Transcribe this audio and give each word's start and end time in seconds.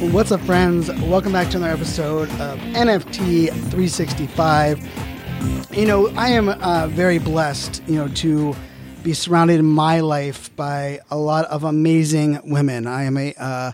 What's 0.00 0.32
up, 0.32 0.40
friends? 0.40 0.88
Welcome 1.02 1.32
back 1.32 1.50
to 1.50 1.58
another 1.58 1.74
episode 1.74 2.30
of 2.40 2.58
NFT 2.58 3.48
365. 3.48 5.76
You 5.76 5.84
know, 5.84 6.08
I 6.16 6.30
am 6.30 6.48
uh, 6.48 6.86
very 6.86 7.18
blessed, 7.18 7.82
you 7.86 7.96
know, 7.96 8.08
to 8.08 8.56
be 9.02 9.12
surrounded 9.12 9.58
in 9.58 9.66
my 9.66 10.00
life 10.00 10.56
by 10.56 11.00
a 11.10 11.18
lot 11.18 11.44
of 11.44 11.64
amazing 11.64 12.40
women. 12.44 12.86
I 12.86 13.02
am 13.02 13.18
a 13.18 13.34
uh, 13.34 13.72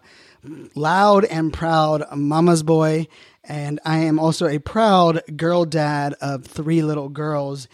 loud 0.75 1.27
and 1.27 1.53
proud 1.53 2.03
mama's 2.13 2.65
boy, 2.65 3.07
and 3.45 3.79
I 3.85 3.99
am 3.99 4.19
also 4.19 4.49
a 4.49 4.59
proud 4.59 5.23
girl 5.37 5.65
dad 5.65 6.15
of 6.21 6.45
three 6.45 6.83
little 6.83 7.09
girls. 7.09 7.69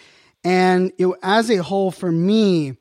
And 0.45 0.93
you 0.99 1.09
know, 1.09 1.17
as 1.23 1.51
a 1.51 1.63
whole, 1.63 1.91
for 1.91 2.13
me, 2.13 2.77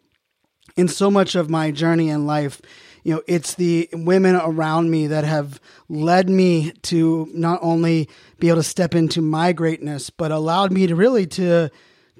in 0.76 0.90
so 0.90 1.10
much 1.10 1.36
of 1.36 1.50
my 1.50 1.72
journey 1.72 2.10
in 2.10 2.26
life, 2.26 2.62
you 3.04 3.16
know, 3.16 3.22
it's 3.28 3.56
the 3.56 3.90
women 3.94 4.36
around 4.36 4.92
me 4.92 5.08
that 5.08 5.24
have 5.24 5.60
led 5.90 6.30
me 6.30 6.72
to 6.84 7.30
not 7.34 7.60
only 7.62 8.10
be 8.40 8.50
able 8.50 8.58
to 8.58 8.64
step 8.64 8.94
into 8.96 9.22
my 9.22 9.54
greatness, 9.54 10.10
but 10.10 10.32
allowed 10.32 10.72
me 10.72 10.88
to 10.88 10.96
really 10.96 11.26
to 11.28 11.70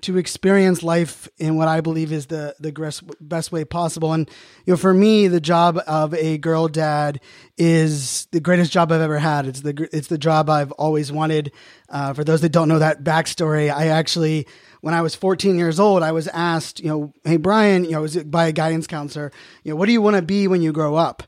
to 0.02 0.18
experience 0.18 0.82
life 0.82 1.30
in 1.38 1.58
what 1.58 1.68
I 1.68 1.82
believe 1.82 2.12
is 2.12 2.26
the 2.28 2.56
the 2.60 3.14
best 3.20 3.52
way 3.52 3.64
possible. 3.66 4.14
And 4.14 4.30
you 4.66 4.74
know, 4.74 4.78
for 4.78 4.94
me, 4.94 5.28
the 5.28 5.40
job 5.40 5.80
of 5.86 6.14
a 6.14 6.38
girl 6.38 6.68
dad 6.68 7.22
is 7.58 8.28
the 8.32 8.40
greatest 8.40 8.72
job 8.72 8.92
I've 8.92 9.02
ever 9.02 9.20
had. 9.20 9.46
It's 9.46 9.62
the 9.62 9.88
it's 9.94 10.08
the 10.08 10.18
job 10.18 10.50
I've 10.50 10.72
always 10.74 11.12
wanted. 11.12 11.52
Uh, 11.90 12.14
for 12.14 12.24
those 12.24 12.42
that 12.42 12.50
don't 12.50 12.68
know 12.68 12.80
that 12.80 13.04
backstory, 13.04 13.72
I 13.72 13.88
actually 13.88 14.48
when 14.82 14.94
I 14.94 15.02
was 15.02 15.16
14 15.16 15.58
years 15.58 15.80
old, 15.80 16.04
I 16.04 16.12
was 16.12 16.28
asked, 16.28 16.80
you 16.80 16.90
know, 16.90 17.14
hey 17.24 17.38
Brian, 17.38 17.86
you 17.86 17.92
know, 17.92 18.02
was 18.02 18.18
by 18.24 18.48
a 18.48 18.52
guidance 18.52 18.88
counselor, 18.88 19.32
you 19.64 19.72
know, 19.72 19.76
what 19.78 19.86
do 19.86 19.92
you 19.92 20.02
want 20.02 20.18
to 20.18 20.22
be 20.22 20.48
when 20.48 20.62
you 20.62 20.72
grow 20.72 20.96
up? 20.96 21.24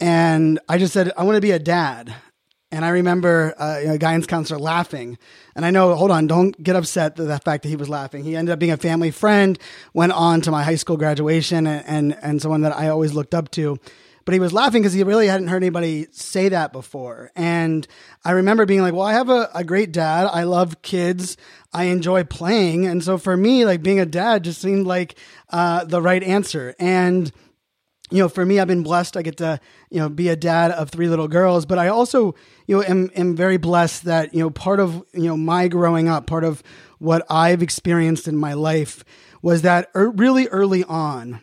And 0.00 0.58
I 0.68 0.78
just 0.78 0.92
said, 0.92 1.12
I 1.16 1.22
want 1.24 1.36
to 1.36 1.40
be 1.40 1.52
a 1.52 1.58
dad. 1.58 2.14
And 2.72 2.84
I 2.84 2.88
remember 2.88 3.54
uh, 3.56 3.78
you 3.78 3.86
know, 3.86 3.94
a 3.94 3.98
guidance 3.98 4.26
counselor 4.26 4.58
laughing. 4.58 5.16
And 5.54 5.64
I 5.64 5.70
know, 5.70 5.94
hold 5.94 6.10
on, 6.10 6.26
don't 6.26 6.60
get 6.60 6.74
upset 6.74 7.14
the 7.14 7.38
fact 7.38 7.62
that 7.62 7.68
he 7.68 7.76
was 7.76 7.88
laughing. 7.88 8.24
He 8.24 8.34
ended 8.34 8.52
up 8.52 8.58
being 8.58 8.72
a 8.72 8.76
family 8.76 9.12
friend, 9.12 9.56
went 9.92 10.10
on 10.10 10.40
to 10.40 10.50
my 10.50 10.64
high 10.64 10.74
school 10.74 10.96
graduation, 10.96 11.68
and, 11.68 11.84
and, 11.86 12.18
and 12.20 12.42
someone 12.42 12.62
that 12.62 12.76
I 12.76 12.88
always 12.88 13.14
looked 13.14 13.32
up 13.32 13.52
to. 13.52 13.78
But 14.24 14.32
he 14.34 14.40
was 14.40 14.52
laughing 14.52 14.82
because 14.82 14.94
he 14.94 15.02
really 15.02 15.26
hadn't 15.26 15.48
heard 15.48 15.62
anybody 15.62 16.06
say 16.10 16.48
that 16.48 16.72
before. 16.72 17.30
And 17.36 17.86
I 18.24 18.32
remember 18.32 18.64
being 18.64 18.80
like, 18.80 18.94
well, 18.94 19.06
I 19.06 19.12
have 19.12 19.28
a, 19.28 19.50
a 19.54 19.64
great 19.64 19.92
dad. 19.92 20.28
I 20.32 20.44
love 20.44 20.80
kids. 20.82 21.36
I 21.72 21.84
enjoy 21.84 22.24
playing. 22.24 22.86
And 22.86 23.04
so 23.04 23.18
for 23.18 23.36
me, 23.36 23.66
like 23.66 23.82
being 23.82 24.00
a 24.00 24.06
dad 24.06 24.44
just 24.44 24.62
seemed 24.62 24.86
like 24.86 25.18
uh, 25.50 25.84
the 25.84 26.00
right 26.00 26.22
answer. 26.22 26.74
And 26.78 27.30
you 28.10 28.18
know, 28.18 28.28
for 28.28 28.44
me, 28.44 28.60
I've 28.60 28.68
been 28.68 28.82
blessed. 28.82 29.16
I 29.16 29.22
get 29.22 29.38
to, 29.38 29.58
you 29.90 29.98
know, 29.98 30.08
be 30.08 30.28
a 30.28 30.36
dad 30.36 30.70
of 30.70 30.90
three 30.90 31.08
little 31.08 31.26
girls, 31.26 31.64
but 31.64 31.78
I 31.78 31.88
also, 31.88 32.34
you 32.66 32.76
know, 32.76 32.82
am, 32.82 33.10
am 33.16 33.34
very 33.34 33.56
blessed 33.56 34.04
that, 34.04 34.34
you 34.34 34.40
know, 34.40 34.50
part 34.50 34.78
of, 34.78 35.02
you 35.14 35.24
know, 35.24 35.36
my 35.36 35.68
growing 35.68 36.08
up, 36.08 36.26
part 36.26 36.44
of 36.44 36.62
what 36.98 37.24
I've 37.30 37.62
experienced 37.62 38.28
in 38.28 38.36
my 38.36 38.52
life 38.52 39.04
was 39.42 39.62
that 39.62 39.90
er, 39.96 40.10
really 40.10 40.48
early 40.48 40.84
on, 40.84 41.40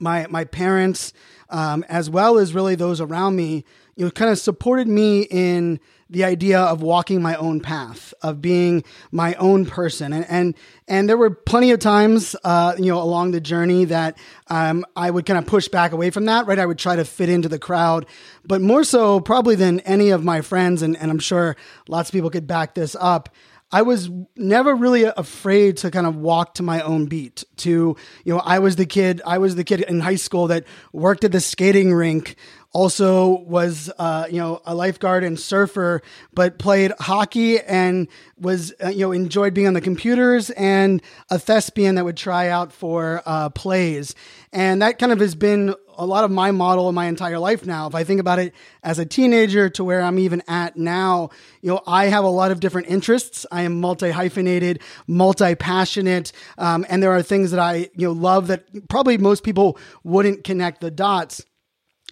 my, 0.00 0.26
my 0.30 0.44
parents, 0.44 1.12
um, 1.54 1.84
as 1.88 2.10
well 2.10 2.36
as 2.36 2.52
really 2.52 2.74
those 2.74 3.00
around 3.00 3.36
me, 3.36 3.64
you 3.94 4.04
know, 4.04 4.10
kind 4.10 4.28
of 4.28 4.40
supported 4.40 4.88
me 4.88 5.22
in 5.30 5.78
the 6.10 6.24
idea 6.24 6.58
of 6.60 6.82
walking 6.82 7.22
my 7.22 7.36
own 7.36 7.60
path, 7.60 8.12
of 8.22 8.42
being 8.42 8.82
my 9.12 9.34
own 9.34 9.64
person. 9.64 10.12
And, 10.12 10.26
and, 10.28 10.54
and 10.88 11.08
there 11.08 11.16
were 11.16 11.30
plenty 11.30 11.70
of 11.70 11.78
times, 11.78 12.34
uh, 12.42 12.74
you 12.76 12.86
know, 12.86 13.00
along 13.00 13.30
the 13.30 13.40
journey 13.40 13.84
that, 13.84 14.18
um, 14.48 14.84
I 14.96 15.08
would 15.08 15.26
kind 15.26 15.38
of 15.38 15.46
push 15.46 15.68
back 15.68 15.92
away 15.92 16.10
from 16.10 16.24
that, 16.24 16.48
right? 16.48 16.58
I 16.58 16.66
would 16.66 16.78
try 16.78 16.96
to 16.96 17.04
fit 17.04 17.28
into 17.28 17.48
the 17.48 17.60
crowd, 17.60 18.06
but 18.44 18.60
more 18.60 18.82
so 18.82 19.20
probably 19.20 19.54
than 19.54 19.78
any 19.80 20.10
of 20.10 20.24
my 20.24 20.40
friends. 20.40 20.82
And, 20.82 20.96
and 20.96 21.08
I'm 21.08 21.20
sure 21.20 21.54
lots 21.86 22.08
of 22.08 22.12
people 22.12 22.30
could 22.30 22.48
back 22.48 22.74
this 22.74 22.96
up. 22.98 23.28
I 23.74 23.82
was 23.82 24.08
never 24.36 24.72
really 24.72 25.02
afraid 25.02 25.78
to 25.78 25.90
kind 25.90 26.06
of 26.06 26.14
walk 26.14 26.54
to 26.54 26.62
my 26.62 26.80
own 26.82 27.06
beat. 27.06 27.42
To, 27.56 27.96
you 28.24 28.32
know, 28.32 28.38
I 28.38 28.60
was 28.60 28.76
the 28.76 28.86
kid, 28.86 29.20
I 29.26 29.38
was 29.38 29.56
the 29.56 29.64
kid 29.64 29.80
in 29.80 29.98
high 29.98 30.14
school 30.14 30.46
that 30.46 30.62
worked 30.92 31.24
at 31.24 31.32
the 31.32 31.40
skating 31.40 31.92
rink 31.92 32.36
also 32.72 33.38
was 33.42 33.90
uh, 33.98 34.26
you 34.28 34.38
know 34.38 34.60
a 34.66 34.74
lifeguard 34.74 35.22
and 35.22 35.38
surfer 35.38 36.02
but 36.34 36.58
played 36.58 36.92
hockey 36.98 37.60
and 37.60 38.08
was 38.38 38.74
uh, 38.84 38.88
you 38.88 39.00
know 39.00 39.12
enjoyed 39.12 39.54
being 39.54 39.68
on 39.68 39.74
the 39.74 39.80
computers 39.80 40.50
and 40.50 41.00
a 41.30 41.38
thespian 41.38 41.94
that 41.94 42.04
would 42.04 42.16
try 42.16 42.48
out 42.48 42.72
for 42.72 43.22
uh, 43.26 43.48
plays 43.50 44.14
and 44.52 44.82
that 44.82 44.98
kind 44.98 45.12
of 45.12 45.20
has 45.20 45.36
been 45.36 45.72
a 45.98 46.06
lot 46.06 46.24
of 46.24 46.30
my 46.30 46.50
model 46.50 46.88
in 46.88 46.94
my 46.94 47.06
entire 47.06 47.38
life 47.38 47.66
now 47.66 47.86
if 47.86 47.94
i 47.94 48.04
think 48.04 48.20
about 48.20 48.38
it 48.38 48.54
as 48.82 48.98
a 48.98 49.06
teenager 49.06 49.68
to 49.68 49.84
where 49.84 50.00
i'm 50.00 50.18
even 50.18 50.42
at 50.48 50.76
now 50.76 51.28
you 51.62 51.70
know 51.70 51.80
i 51.86 52.06
have 52.06 52.24
a 52.24 52.28
lot 52.28 52.50
of 52.50 52.60
different 52.60 52.88
interests. 52.88 53.46
I 53.50 53.62
am 53.62 53.80
multi 53.80 54.10
hyphenated 54.10 54.80
multi 55.06 55.54
passionate 55.54 56.32
um, 56.58 56.84
and 56.88 57.02
there 57.02 57.12
are 57.12 57.22
things 57.22 57.50
that 57.50 57.60
i 57.60 57.88
you 57.94 58.08
know 58.08 58.12
love 58.12 58.48
that 58.48 58.88
probably 58.88 59.18
most 59.18 59.44
people 59.44 59.78
wouldn't 60.02 60.44
connect 60.44 60.80
the 60.80 60.90
dots 60.90 61.42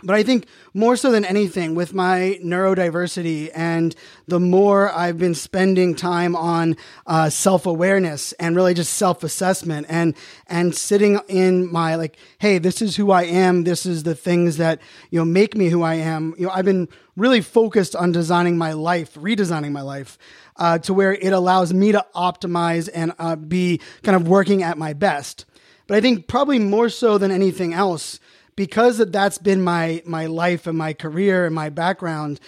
but 0.03 0.17
I 0.17 0.23
think 0.23 0.47
more 0.75 0.97
so 0.97 1.11
than 1.11 1.25
anything, 1.25 1.75
with 1.75 1.95
my 1.95 2.39
neurodiversity 2.43 3.51
and 3.55 3.95
the 4.27 4.41
more 4.41 4.91
I've 4.93 5.19
been 5.19 5.35
spending 5.35 5.95
time 5.95 6.35
on 6.35 6.77
uh, 7.07 7.31
self 7.31 7.67
awareness 7.67 8.33
and 8.35 8.57
really 8.57 8.75
just 8.75 8.95
self 8.95 9.23
assessment 9.23 9.87
and 9.89 10.15
and 10.47 10.75
sitting 10.75 11.21
in 11.29 11.71
my 11.71 11.95
like, 11.95 12.17
hey, 12.39 12.59
this 12.59 12.83
is 12.83 12.97
who 12.97 13.11
I 13.11 13.25
am. 13.25 13.65
This 13.65 13.87
is 13.87 14.03
the 14.03 14.15
things 14.15 14.57
that 14.57 14.81
you 15.11 15.19
know 15.19 15.25
make 15.25 15.57
me 15.57 15.69
who 15.69 15.83
I 15.83 15.95
am. 15.95 16.35
You 16.39 16.47
know, 16.47 16.53
I've 16.53 16.65
been 16.65 16.89
really 17.17 17.41
focused 17.41 17.95
on 17.95 18.13
designing 18.13 18.57
my 18.57 18.73
life, 18.73 19.15
redesigning 19.15 19.73
my 19.73 19.83
life. 19.83 20.19
Uh, 20.55 20.79
to 20.79 20.93
where 20.93 21.15
it 21.15 21.33
allows 21.33 21.73
me 21.73 21.93
to 21.93 22.05
optimize 22.15 22.87
and 22.95 23.15
uh, 23.19 23.35
be 23.35 23.81
kind 24.03 24.15
of 24.15 24.29
working 24.29 24.63
at 24.63 24.77
my 24.77 24.93
best. 24.93 25.47
But 25.87 25.97
I 25.97 26.01
think 26.01 26.27
probably 26.29 26.59
more 26.59 26.89
so 26.89 27.19
than 27.19 27.31
anything 27.31 27.73
else, 27.73 28.21
because 28.57 28.99
that's 28.99 29.39
been 29.39 29.63
my 29.63 30.03
my 30.05 30.27
life 30.27 30.67
and 30.67 30.77
my 30.77 30.93
career 30.93 31.47
and 31.47 31.55
my 31.55 31.69
background, 31.69 32.41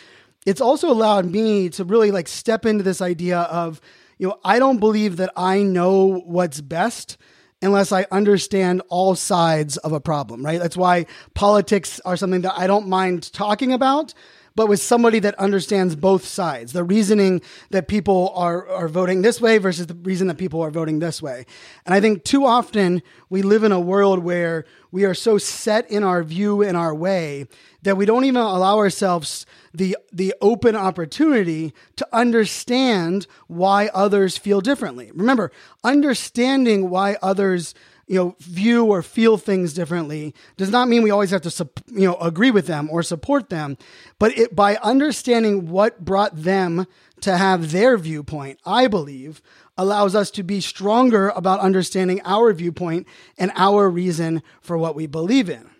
it's 0.46 0.60
also 0.60 0.90
allowed 0.90 1.26
me 1.26 1.68
to 1.70 1.84
really 1.84 2.10
like 2.10 2.28
step 2.28 2.66
into 2.66 2.82
this 2.82 3.00
idea 3.00 3.40
of, 3.40 3.80
you 4.18 4.28
know, 4.28 4.38
I 4.44 4.58
don't 4.58 4.78
believe 4.78 5.16
that 5.16 5.32
I 5.36 5.62
know 5.62 6.20
what's 6.26 6.60
best 6.60 7.16
unless 7.62 7.92
I 7.92 8.06
understand 8.10 8.82
all 8.88 9.14
sides 9.14 9.78
of 9.78 9.92
a 9.92 10.00
problem, 10.00 10.44
right? 10.44 10.60
That's 10.60 10.76
why 10.76 11.06
politics 11.32 11.98
are 12.04 12.16
something 12.16 12.42
that 12.42 12.58
I 12.58 12.66
don't 12.66 12.88
mind 12.88 13.32
talking 13.32 13.72
about 13.72 14.12
but 14.56 14.68
with 14.68 14.80
somebody 14.80 15.18
that 15.18 15.34
understands 15.34 15.96
both 15.96 16.24
sides, 16.24 16.72
the 16.72 16.84
reasoning 16.84 17.42
that 17.70 17.88
people 17.88 18.32
are, 18.36 18.68
are 18.68 18.88
voting 18.88 19.22
this 19.22 19.40
way 19.40 19.58
versus 19.58 19.86
the 19.86 19.94
reason 19.94 20.28
that 20.28 20.38
people 20.38 20.60
are 20.60 20.70
voting 20.70 21.00
this 21.00 21.20
way. 21.20 21.44
And 21.84 21.94
I 21.94 22.00
think 22.00 22.24
too 22.24 22.44
often 22.44 23.02
we 23.28 23.42
live 23.42 23.64
in 23.64 23.72
a 23.72 23.80
world 23.80 24.20
where 24.20 24.64
we 24.92 25.04
are 25.04 25.14
so 25.14 25.38
set 25.38 25.90
in 25.90 26.04
our 26.04 26.22
view 26.22 26.62
and 26.62 26.76
our 26.76 26.94
way 26.94 27.48
that 27.82 27.96
we 27.96 28.06
don't 28.06 28.24
even 28.24 28.40
allow 28.40 28.78
ourselves 28.78 29.44
the 29.74 29.96
the 30.12 30.32
open 30.40 30.76
opportunity 30.76 31.74
to 31.96 32.06
understand 32.12 33.26
why 33.48 33.90
others 33.92 34.38
feel 34.38 34.60
differently. 34.60 35.10
Remember, 35.12 35.50
understanding 35.82 36.90
why 36.90 37.16
others 37.20 37.74
you 38.06 38.16
know 38.16 38.36
view 38.40 38.84
or 38.84 39.02
feel 39.02 39.36
things 39.36 39.72
differently 39.72 40.34
does 40.56 40.70
not 40.70 40.88
mean 40.88 41.02
we 41.02 41.10
always 41.10 41.30
have 41.30 41.42
to 41.42 41.68
you 41.92 42.06
know 42.06 42.16
agree 42.16 42.50
with 42.50 42.66
them 42.66 42.88
or 42.90 43.02
support 43.02 43.50
them. 43.50 43.76
But 44.18 44.36
it 44.38 44.54
by 44.54 44.76
understanding 44.76 45.68
what 45.68 46.04
brought 46.04 46.36
them 46.36 46.86
to 47.20 47.36
have 47.36 47.70
their 47.70 47.96
viewpoint 47.96 48.58
i 48.66 48.86
believe 48.86 49.40
allows 49.78 50.14
us 50.14 50.30
to 50.30 50.42
be 50.42 50.60
stronger 50.60 51.30
about 51.30 51.58
understanding 51.60 52.20
our 52.24 52.52
viewpoint 52.52 53.06
and 53.38 53.50
our 53.54 53.88
reason 53.88 54.42
for 54.60 54.76
what 54.76 54.94
we 54.94 55.06
believe 55.06 55.48
in. 55.48 55.70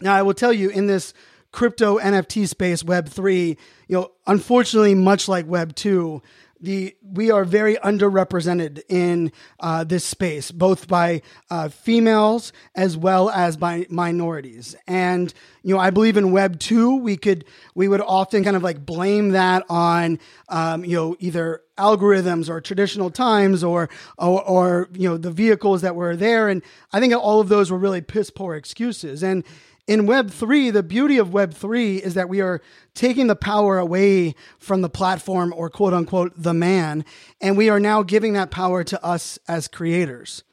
Now 0.00 0.14
i 0.14 0.22
will 0.22 0.34
tell 0.34 0.52
you 0.52 0.70
in 0.70 0.86
this 0.86 1.14
crypto 1.52 1.98
NFT 1.98 2.46
space, 2.46 2.84
Web 2.84 3.08
three, 3.08 3.56
you 3.88 3.96
know, 3.96 4.12
unfortunately, 4.26 4.94
much 4.94 5.28
like 5.28 5.46
Web 5.46 5.74
two, 5.74 6.22
the 6.60 6.96
we 7.02 7.30
are 7.30 7.44
very 7.44 7.76
underrepresented 7.76 8.82
in 8.88 9.32
uh, 9.60 9.84
this 9.84 10.04
space, 10.04 10.50
both 10.50 10.88
by 10.88 11.22
uh, 11.50 11.68
females 11.68 12.52
as 12.74 12.96
well 12.96 13.30
as 13.30 13.56
by 13.56 13.86
minorities. 13.88 14.74
And 14.86 15.32
you 15.62 15.74
know, 15.74 15.80
I 15.80 15.90
believe 15.90 16.16
in 16.16 16.32
Web 16.32 16.58
two, 16.58 16.96
we 16.96 17.16
could 17.16 17.44
we 17.74 17.88
would 17.88 18.00
often 18.00 18.44
kind 18.44 18.56
of 18.56 18.62
like 18.62 18.84
blame 18.84 19.30
that 19.30 19.64
on 19.68 20.18
um, 20.48 20.84
you 20.84 20.96
know 20.96 21.16
either 21.20 21.62
algorithms 21.78 22.48
or 22.48 22.60
traditional 22.60 23.10
times 23.10 23.62
or, 23.62 23.88
or 24.18 24.42
or 24.42 24.88
you 24.92 25.08
know 25.08 25.16
the 25.16 25.30
vehicles 25.30 25.82
that 25.82 25.94
were 25.94 26.16
there. 26.16 26.48
And 26.48 26.62
I 26.92 27.00
think 27.00 27.14
all 27.14 27.40
of 27.40 27.48
those 27.48 27.70
were 27.70 27.78
really 27.78 28.00
piss 28.00 28.30
poor 28.30 28.54
excuses. 28.54 29.22
And 29.22 29.44
in 29.88 30.06
Web3, 30.06 30.70
the 30.70 30.82
beauty 30.82 31.16
of 31.16 31.30
Web3 31.30 32.00
is 32.00 32.12
that 32.12 32.28
we 32.28 32.42
are 32.42 32.60
taking 32.94 33.26
the 33.26 33.34
power 33.34 33.78
away 33.78 34.34
from 34.58 34.82
the 34.82 34.90
platform 34.90 35.52
or 35.56 35.70
quote 35.70 35.94
unquote 35.94 36.32
the 36.36 36.52
man, 36.52 37.06
and 37.40 37.56
we 37.56 37.70
are 37.70 37.80
now 37.80 38.02
giving 38.02 38.34
that 38.34 38.50
power 38.50 38.84
to 38.84 39.02
us 39.02 39.38
as 39.48 39.66
creators. 39.66 40.44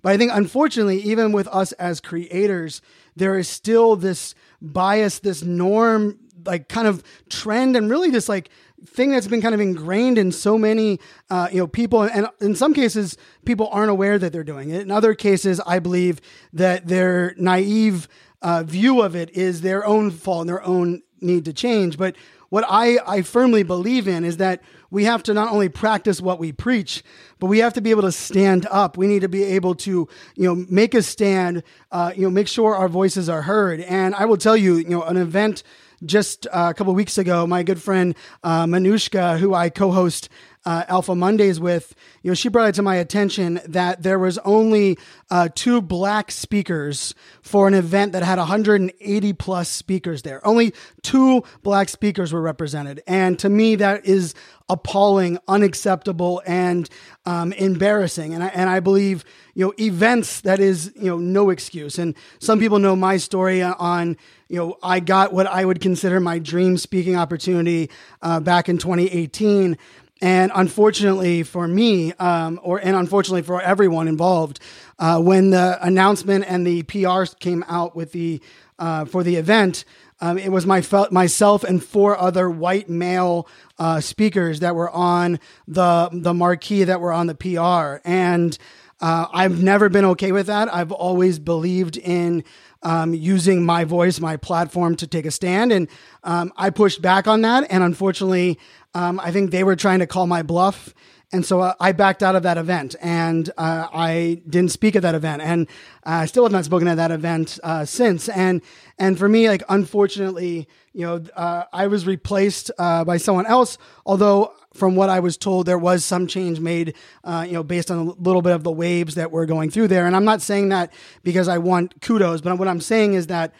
But 0.00 0.12
I 0.12 0.16
think, 0.16 0.30
unfortunately, 0.32 1.00
even 1.02 1.32
with 1.32 1.48
us 1.48 1.72
as 1.72 2.00
creators, 2.00 2.80
there 3.16 3.36
is 3.36 3.48
still 3.48 3.96
this 3.96 4.36
bias, 4.62 5.18
this 5.18 5.42
norm, 5.42 6.20
like 6.46 6.68
kind 6.68 6.86
of 6.86 7.02
trend, 7.28 7.76
and 7.76 7.90
really 7.90 8.10
this 8.10 8.28
like 8.28 8.48
thing 8.86 9.10
that's 9.10 9.26
been 9.26 9.42
kind 9.42 9.56
of 9.56 9.60
ingrained 9.60 10.18
in 10.18 10.30
so 10.30 10.56
many 10.56 11.00
uh, 11.30 11.48
you 11.50 11.58
know 11.58 11.66
people 11.66 12.02
and 12.02 12.28
in 12.40 12.54
some 12.54 12.72
cases 12.72 13.16
people 13.44 13.68
aren't 13.72 13.90
aware 13.90 14.20
that 14.20 14.32
they're 14.32 14.44
doing 14.44 14.70
it 14.70 14.82
in 14.82 14.90
other 14.92 15.16
cases 15.16 15.60
i 15.66 15.80
believe 15.80 16.20
that 16.52 16.86
they're 16.86 17.34
naive 17.36 18.06
uh, 18.42 18.62
view 18.62 19.02
of 19.02 19.16
it 19.16 19.30
is 19.30 19.60
their 19.60 19.84
own 19.84 20.10
fault 20.10 20.42
and 20.42 20.48
their 20.48 20.62
own 20.62 21.02
need 21.20 21.44
to 21.46 21.52
change. 21.52 21.98
But 21.98 22.16
what 22.50 22.64
I, 22.66 22.98
I 23.06 23.22
firmly 23.22 23.62
believe 23.62 24.08
in 24.08 24.24
is 24.24 24.38
that 24.38 24.62
we 24.90 25.04
have 25.04 25.22
to 25.24 25.34
not 25.34 25.52
only 25.52 25.68
practice 25.68 26.20
what 26.20 26.38
we 26.38 26.50
preach, 26.52 27.02
but 27.38 27.46
we 27.46 27.58
have 27.58 27.74
to 27.74 27.82
be 27.82 27.90
able 27.90 28.02
to 28.02 28.12
stand 28.12 28.66
up. 28.70 28.96
We 28.96 29.06
need 29.06 29.20
to 29.20 29.28
be 29.28 29.42
able 29.42 29.74
to, 29.76 30.08
you 30.34 30.44
know, 30.44 30.64
make 30.70 30.94
a 30.94 31.02
stand, 31.02 31.62
uh, 31.92 32.12
you 32.16 32.22
know, 32.22 32.30
make 32.30 32.48
sure 32.48 32.74
our 32.74 32.88
voices 32.88 33.28
are 33.28 33.42
heard. 33.42 33.80
And 33.80 34.14
I 34.14 34.24
will 34.24 34.38
tell 34.38 34.56
you, 34.56 34.76
you 34.76 34.88
know, 34.88 35.02
an 35.02 35.18
event 35.18 35.62
just 36.04 36.46
uh, 36.46 36.68
a 36.70 36.74
couple 36.74 36.94
weeks 36.94 37.18
ago, 37.18 37.46
my 37.46 37.62
good 37.62 37.82
friend 37.82 38.14
uh, 38.42 38.64
Manushka, 38.64 39.38
who 39.38 39.52
I 39.52 39.68
co-host 39.68 40.30
uh, 40.64 40.84
Alpha 40.88 41.14
Mondays 41.14 41.60
with, 41.60 41.94
you 42.22 42.30
know, 42.30 42.34
she 42.34 42.48
brought 42.48 42.68
it 42.68 42.74
to 42.76 42.82
my 42.82 42.96
attention 42.96 43.60
that 43.66 44.02
there 44.02 44.18
was 44.18 44.38
only 44.38 44.98
uh, 45.30 45.48
two 45.54 45.80
black 45.80 46.30
speakers 46.30 47.14
for 47.42 47.68
an 47.68 47.74
event 47.74 48.12
that 48.12 48.22
had 48.22 48.38
180 48.38 49.32
plus 49.34 49.68
speakers 49.68 50.22
there. 50.22 50.46
Only 50.46 50.74
two 51.02 51.42
black 51.62 51.88
speakers 51.88 52.32
were 52.32 52.42
represented, 52.42 53.02
and 53.06 53.38
to 53.38 53.48
me, 53.48 53.76
that 53.76 54.04
is 54.04 54.34
appalling, 54.68 55.38
unacceptable, 55.48 56.42
and 56.46 56.88
um, 57.24 57.52
embarrassing. 57.54 58.34
And 58.34 58.44
I, 58.44 58.48
and 58.48 58.68
I 58.68 58.80
believe 58.80 59.24
you 59.54 59.66
know 59.66 59.72
events 59.78 60.42
that 60.42 60.60
is 60.60 60.92
you 60.94 61.06
know 61.06 61.18
no 61.18 61.50
excuse. 61.50 61.98
And 61.98 62.14
some 62.38 62.58
people 62.58 62.78
know 62.78 62.94
my 62.94 63.16
story 63.16 63.62
on 63.62 64.16
you 64.48 64.58
know 64.58 64.78
I 64.82 65.00
got 65.00 65.32
what 65.32 65.46
I 65.46 65.64
would 65.64 65.80
consider 65.80 66.20
my 66.20 66.38
dream 66.38 66.76
speaking 66.76 67.16
opportunity 67.16 67.90
uh, 68.22 68.40
back 68.40 68.68
in 68.68 68.78
2018 68.78 69.76
and 70.20 70.50
unfortunately 70.54 71.42
for 71.42 71.68
me, 71.68 72.12
um, 72.14 72.58
or 72.62 72.78
and 72.78 72.96
unfortunately 72.96 73.42
for 73.42 73.60
everyone 73.62 74.08
involved, 74.08 74.60
uh, 74.98 75.20
when 75.20 75.50
the 75.50 75.78
announcement 75.84 76.44
and 76.48 76.66
the 76.66 76.82
PR 76.84 77.24
came 77.38 77.64
out 77.68 77.94
with 77.94 78.12
the 78.12 78.40
uh, 78.78 79.04
for 79.04 79.22
the 79.22 79.36
event, 79.36 79.84
um, 80.20 80.38
it 80.38 80.50
was 80.50 80.66
my 80.66 80.82
myself 81.10 81.64
and 81.64 81.82
four 81.82 82.18
other 82.18 82.50
white 82.50 82.88
male 82.88 83.48
uh, 83.78 84.00
speakers 84.00 84.60
that 84.60 84.74
were 84.74 84.90
on 84.90 85.38
the 85.66 86.08
the 86.12 86.34
marquee 86.34 86.84
that 86.84 87.00
were 87.00 87.12
on 87.12 87.26
the 87.26 87.34
PR, 87.34 88.06
and 88.08 88.58
uh, 89.00 89.26
I've 89.32 89.62
never 89.62 89.88
been 89.88 90.04
okay 90.06 90.32
with 90.32 90.46
that. 90.46 90.72
I've 90.72 90.92
always 90.92 91.38
believed 91.38 91.96
in 91.96 92.44
um, 92.82 93.14
using 93.14 93.64
my 93.64 93.84
voice, 93.84 94.20
my 94.20 94.36
platform 94.36 94.96
to 94.96 95.06
take 95.06 95.26
a 95.26 95.30
stand. 95.30 95.72
And 95.72 95.88
um, 96.24 96.52
I 96.56 96.70
pushed 96.70 97.02
back 97.02 97.26
on 97.26 97.42
that. 97.42 97.66
And 97.70 97.82
unfortunately, 97.82 98.58
um, 98.94 99.20
I 99.20 99.30
think 99.30 99.50
they 99.50 99.64
were 99.64 99.76
trying 99.76 100.00
to 100.00 100.06
call 100.06 100.26
my 100.26 100.42
bluff. 100.42 100.94
And 101.30 101.44
so 101.44 101.60
uh, 101.60 101.74
I 101.78 101.92
backed 101.92 102.22
out 102.22 102.36
of 102.36 102.42
that 102.44 102.56
event 102.56 102.96
and 103.02 103.50
uh, 103.58 103.86
I 103.92 104.40
didn't 104.48 104.72
speak 104.72 104.96
at 104.96 105.02
that 105.02 105.14
event. 105.14 105.42
And 105.42 105.68
I 106.02 106.24
still 106.24 106.44
have 106.44 106.52
not 106.52 106.64
spoken 106.64 106.88
at 106.88 106.96
that 106.96 107.10
event 107.10 107.58
uh, 107.62 107.84
since. 107.84 108.30
And, 108.30 108.62
and 108.98 109.18
for 109.18 109.28
me, 109.28 109.48
like, 109.48 109.62
unfortunately, 109.68 110.68
you 110.94 111.04
know, 111.06 111.22
uh, 111.36 111.64
I 111.70 111.88
was 111.88 112.06
replaced 112.06 112.70
uh, 112.78 113.04
by 113.04 113.18
someone 113.18 113.44
else, 113.44 113.76
although 114.06 114.54
from 114.72 114.96
what 114.96 115.10
I 115.10 115.20
was 115.20 115.36
told, 115.36 115.66
there 115.66 115.78
was 115.78 116.02
some 116.02 116.26
change 116.26 116.60
made, 116.60 116.94
uh, 117.24 117.44
you 117.46 117.52
know, 117.52 117.62
based 117.62 117.90
on 117.90 117.98
a 117.98 118.04
little 118.04 118.42
bit 118.42 118.52
of 118.52 118.64
the 118.64 118.72
waves 118.72 119.16
that 119.16 119.30
we're 119.30 119.46
going 119.46 119.70
through 119.70 119.88
there. 119.88 120.06
And 120.06 120.16
I'm 120.16 120.24
not 120.24 120.40
saying 120.40 120.70
that 120.70 120.92
because 121.24 121.46
I 121.46 121.58
want 121.58 122.00
kudos, 122.00 122.40
but 122.40 122.58
what 122.58 122.68
I'm 122.68 122.80
saying 122.80 123.14
is 123.14 123.26
that 123.26 123.52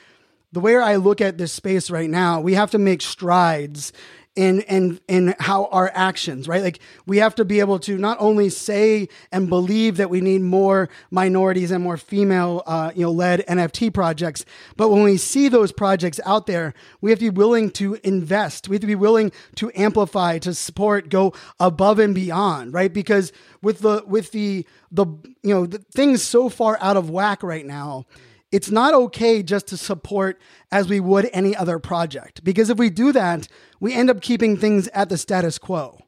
the 0.52 0.60
way 0.60 0.76
I 0.76 0.96
look 0.96 1.20
at 1.20 1.36
this 1.36 1.52
space 1.52 1.90
right 1.90 2.08
now, 2.08 2.40
we 2.40 2.54
have 2.54 2.70
to 2.70 2.78
make 2.78 3.02
strides 3.02 3.92
in 4.38 4.60
in 4.62 5.00
in 5.08 5.34
how 5.40 5.64
our 5.66 5.90
actions, 5.94 6.46
right? 6.46 6.62
Like 6.62 6.78
we 7.06 7.16
have 7.16 7.34
to 7.34 7.44
be 7.44 7.58
able 7.58 7.80
to 7.80 7.98
not 7.98 8.16
only 8.20 8.50
say 8.50 9.08
and 9.32 9.48
believe 9.48 9.96
that 9.96 10.10
we 10.10 10.20
need 10.20 10.42
more 10.42 10.88
minorities 11.10 11.72
and 11.72 11.82
more 11.82 11.96
female, 11.96 12.62
uh, 12.64 12.92
you 12.94 13.02
know, 13.02 13.10
led 13.10 13.44
NFT 13.48 13.92
projects, 13.92 14.44
but 14.76 14.90
when 14.90 15.02
we 15.02 15.16
see 15.16 15.48
those 15.48 15.72
projects 15.72 16.20
out 16.24 16.46
there, 16.46 16.72
we 17.00 17.10
have 17.10 17.18
to 17.18 17.32
be 17.32 17.36
willing 17.36 17.68
to 17.72 17.98
invest. 18.04 18.68
We 18.68 18.76
have 18.76 18.80
to 18.82 18.86
be 18.86 18.94
willing 18.94 19.32
to 19.56 19.72
amplify, 19.74 20.38
to 20.38 20.54
support, 20.54 21.08
go 21.08 21.34
above 21.58 21.98
and 21.98 22.14
beyond, 22.14 22.72
right? 22.72 22.92
Because 22.92 23.32
with 23.60 23.80
the 23.80 24.04
with 24.06 24.30
the 24.30 24.64
the 24.92 25.06
you 25.42 25.52
know 25.52 25.66
the 25.66 25.78
things 25.78 26.22
so 26.22 26.48
far 26.48 26.78
out 26.80 26.96
of 26.96 27.10
whack 27.10 27.42
right 27.42 27.66
now 27.66 28.06
it's 28.50 28.70
not 28.70 28.94
okay 28.94 29.42
just 29.42 29.66
to 29.68 29.76
support 29.76 30.40
as 30.72 30.88
we 30.88 31.00
would 31.00 31.28
any 31.32 31.54
other 31.54 31.78
project. 31.78 32.42
Because 32.44 32.70
if 32.70 32.78
we 32.78 32.90
do 32.90 33.12
that, 33.12 33.48
we 33.80 33.94
end 33.94 34.10
up 34.10 34.20
keeping 34.20 34.56
things 34.56 34.88
at 34.88 35.08
the 35.08 35.18
status 35.18 35.58
quo. 35.58 35.98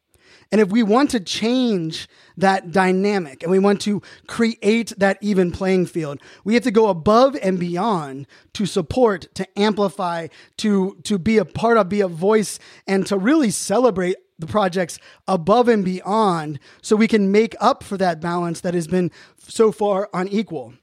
And 0.53 0.61
if 0.61 0.71
we 0.71 0.83
want 0.83 1.11
to 1.11 1.21
change 1.21 2.09
that 2.37 2.73
dynamic 2.73 3.43
and 3.43 3.53
we 3.53 3.61
want 3.61 3.81
to 3.83 4.03
create 4.27 4.93
that 4.97 5.17
even 5.21 5.53
playing 5.53 5.87
field, 5.87 6.21
we 6.43 6.55
have 6.55 6.65
to 6.65 6.73
go 6.73 6.89
above 6.89 7.37
and 7.41 7.59
beyond 7.59 8.27
to 8.55 8.67
support, 8.67 9.33
to 9.35 9.47
amplify, 9.59 10.27
to, 10.57 10.99
to 11.05 11.19
be 11.19 11.39
a 11.39 11.45
part 11.45 11.77
of, 11.77 11.89
be 11.89 12.01
a 12.01 12.09
voice, 12.09 12.59
and 12.87 13.07
to 13.07 13.17
really 13.17 13.51
celebrate 13.51 14.17
the 14.41 14.47
projects 14.47 14.99
above 15.29 15.69
and 15.69 15.85
beyond 15.85 16.59
so 16.83 16.97
we 16.97 17.07
can 17.07 17.31
make 17.31 17.55
up 17.61 17.85
for 17.85 17.97
that 17.99 18.21
balance 18.21 18.61
that 18.63 18.75
has 18.75 18.89
been 18.89 19.13
so 19.39 19.71
far 19.71 20.09
unequal. 20.13 20.75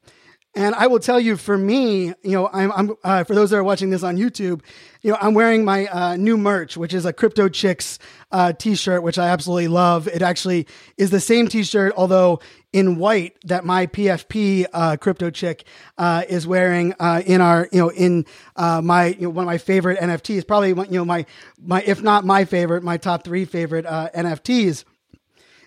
And 0.57 0.73
I 0.73 0.87
will 0.87 0.99
tell 0.99 1.19
you, 1.19 1.37
for 1.37 1.55
me, 1.55 2.07
you 2.23 2.31
know, 2.31 2.49
I'm, 2.51 2.71
I'm 2.71 2.95
uh, 3.03 3.23
for 3.25 3.35
those 3.35 3.51
that 3.51 3.57
are 3.57 3.63
watching 3.63 3.91
this 3.91 4.01
on 4.01 4.17
YouTube, 4.17 4.61
you 5.03 5.11
know, 5.11 5.17
I'm 5.21 5.35
wearing 5.35 5.63
my 5.63 5.85
uh, 5.85 6.15
new 6.15 6.35
merch, 6.35 6.75
which 6.75 6.95
is 6.95 7.05
a 7.05 7.13
Crypto 7.13 7.47
Chicks 7.47 7.99
uh, 8.31 8.53
T-shirt, 8.53 9.03
which 9.03 9.19
I 9.19 9.27
absolutely 9.27 9.67
love. 9.67 10.07
It 10.07 10.23
actually 10.23 10.65
is 10.97 11.11
the 11.11 11.19
same 11.19 11.47
T-shirt, 11.47 11.93
although 11.95 12.39
in 12.73 12.97
white, 12.97 13.35
that 13.45 13.65
my 13.65 13.85
PFP 13.85 14.65
uh, 14.73 14.97
Crypto 14.97 15.29
Chick 15.29 15.63
uh, 15.99 16.23
is 16.27 16.47
wearing 16.47 16.95
uh, 16.99 17.21
in 17.23 17.39
our, 17.39 17.69
you 17.71 17.79
know, 17.79 17.89
in 17.91 18.25
my 18.57 19.09
you 19.09 19.27
know, 19.27 19.29
one 19.29 19.43
of 19.43 19.47
my 19.47 19.59
favorite 19.59 19.99
NFTs, 19.99 20.47
probably 20.47 20.69
you 20.69 20.97
know 20.97 21.05
my 21.05 21.27
my 21.61 21.83
if 21.83 22.01
not 22.01 22.25
my 22.25 22.45
favorite, 22.45 22.81
my 22.81 22.97
top 22.97 23.23
three 23.23 23.45
favorite 23.45 23.85
NFTs. 23.85 24.85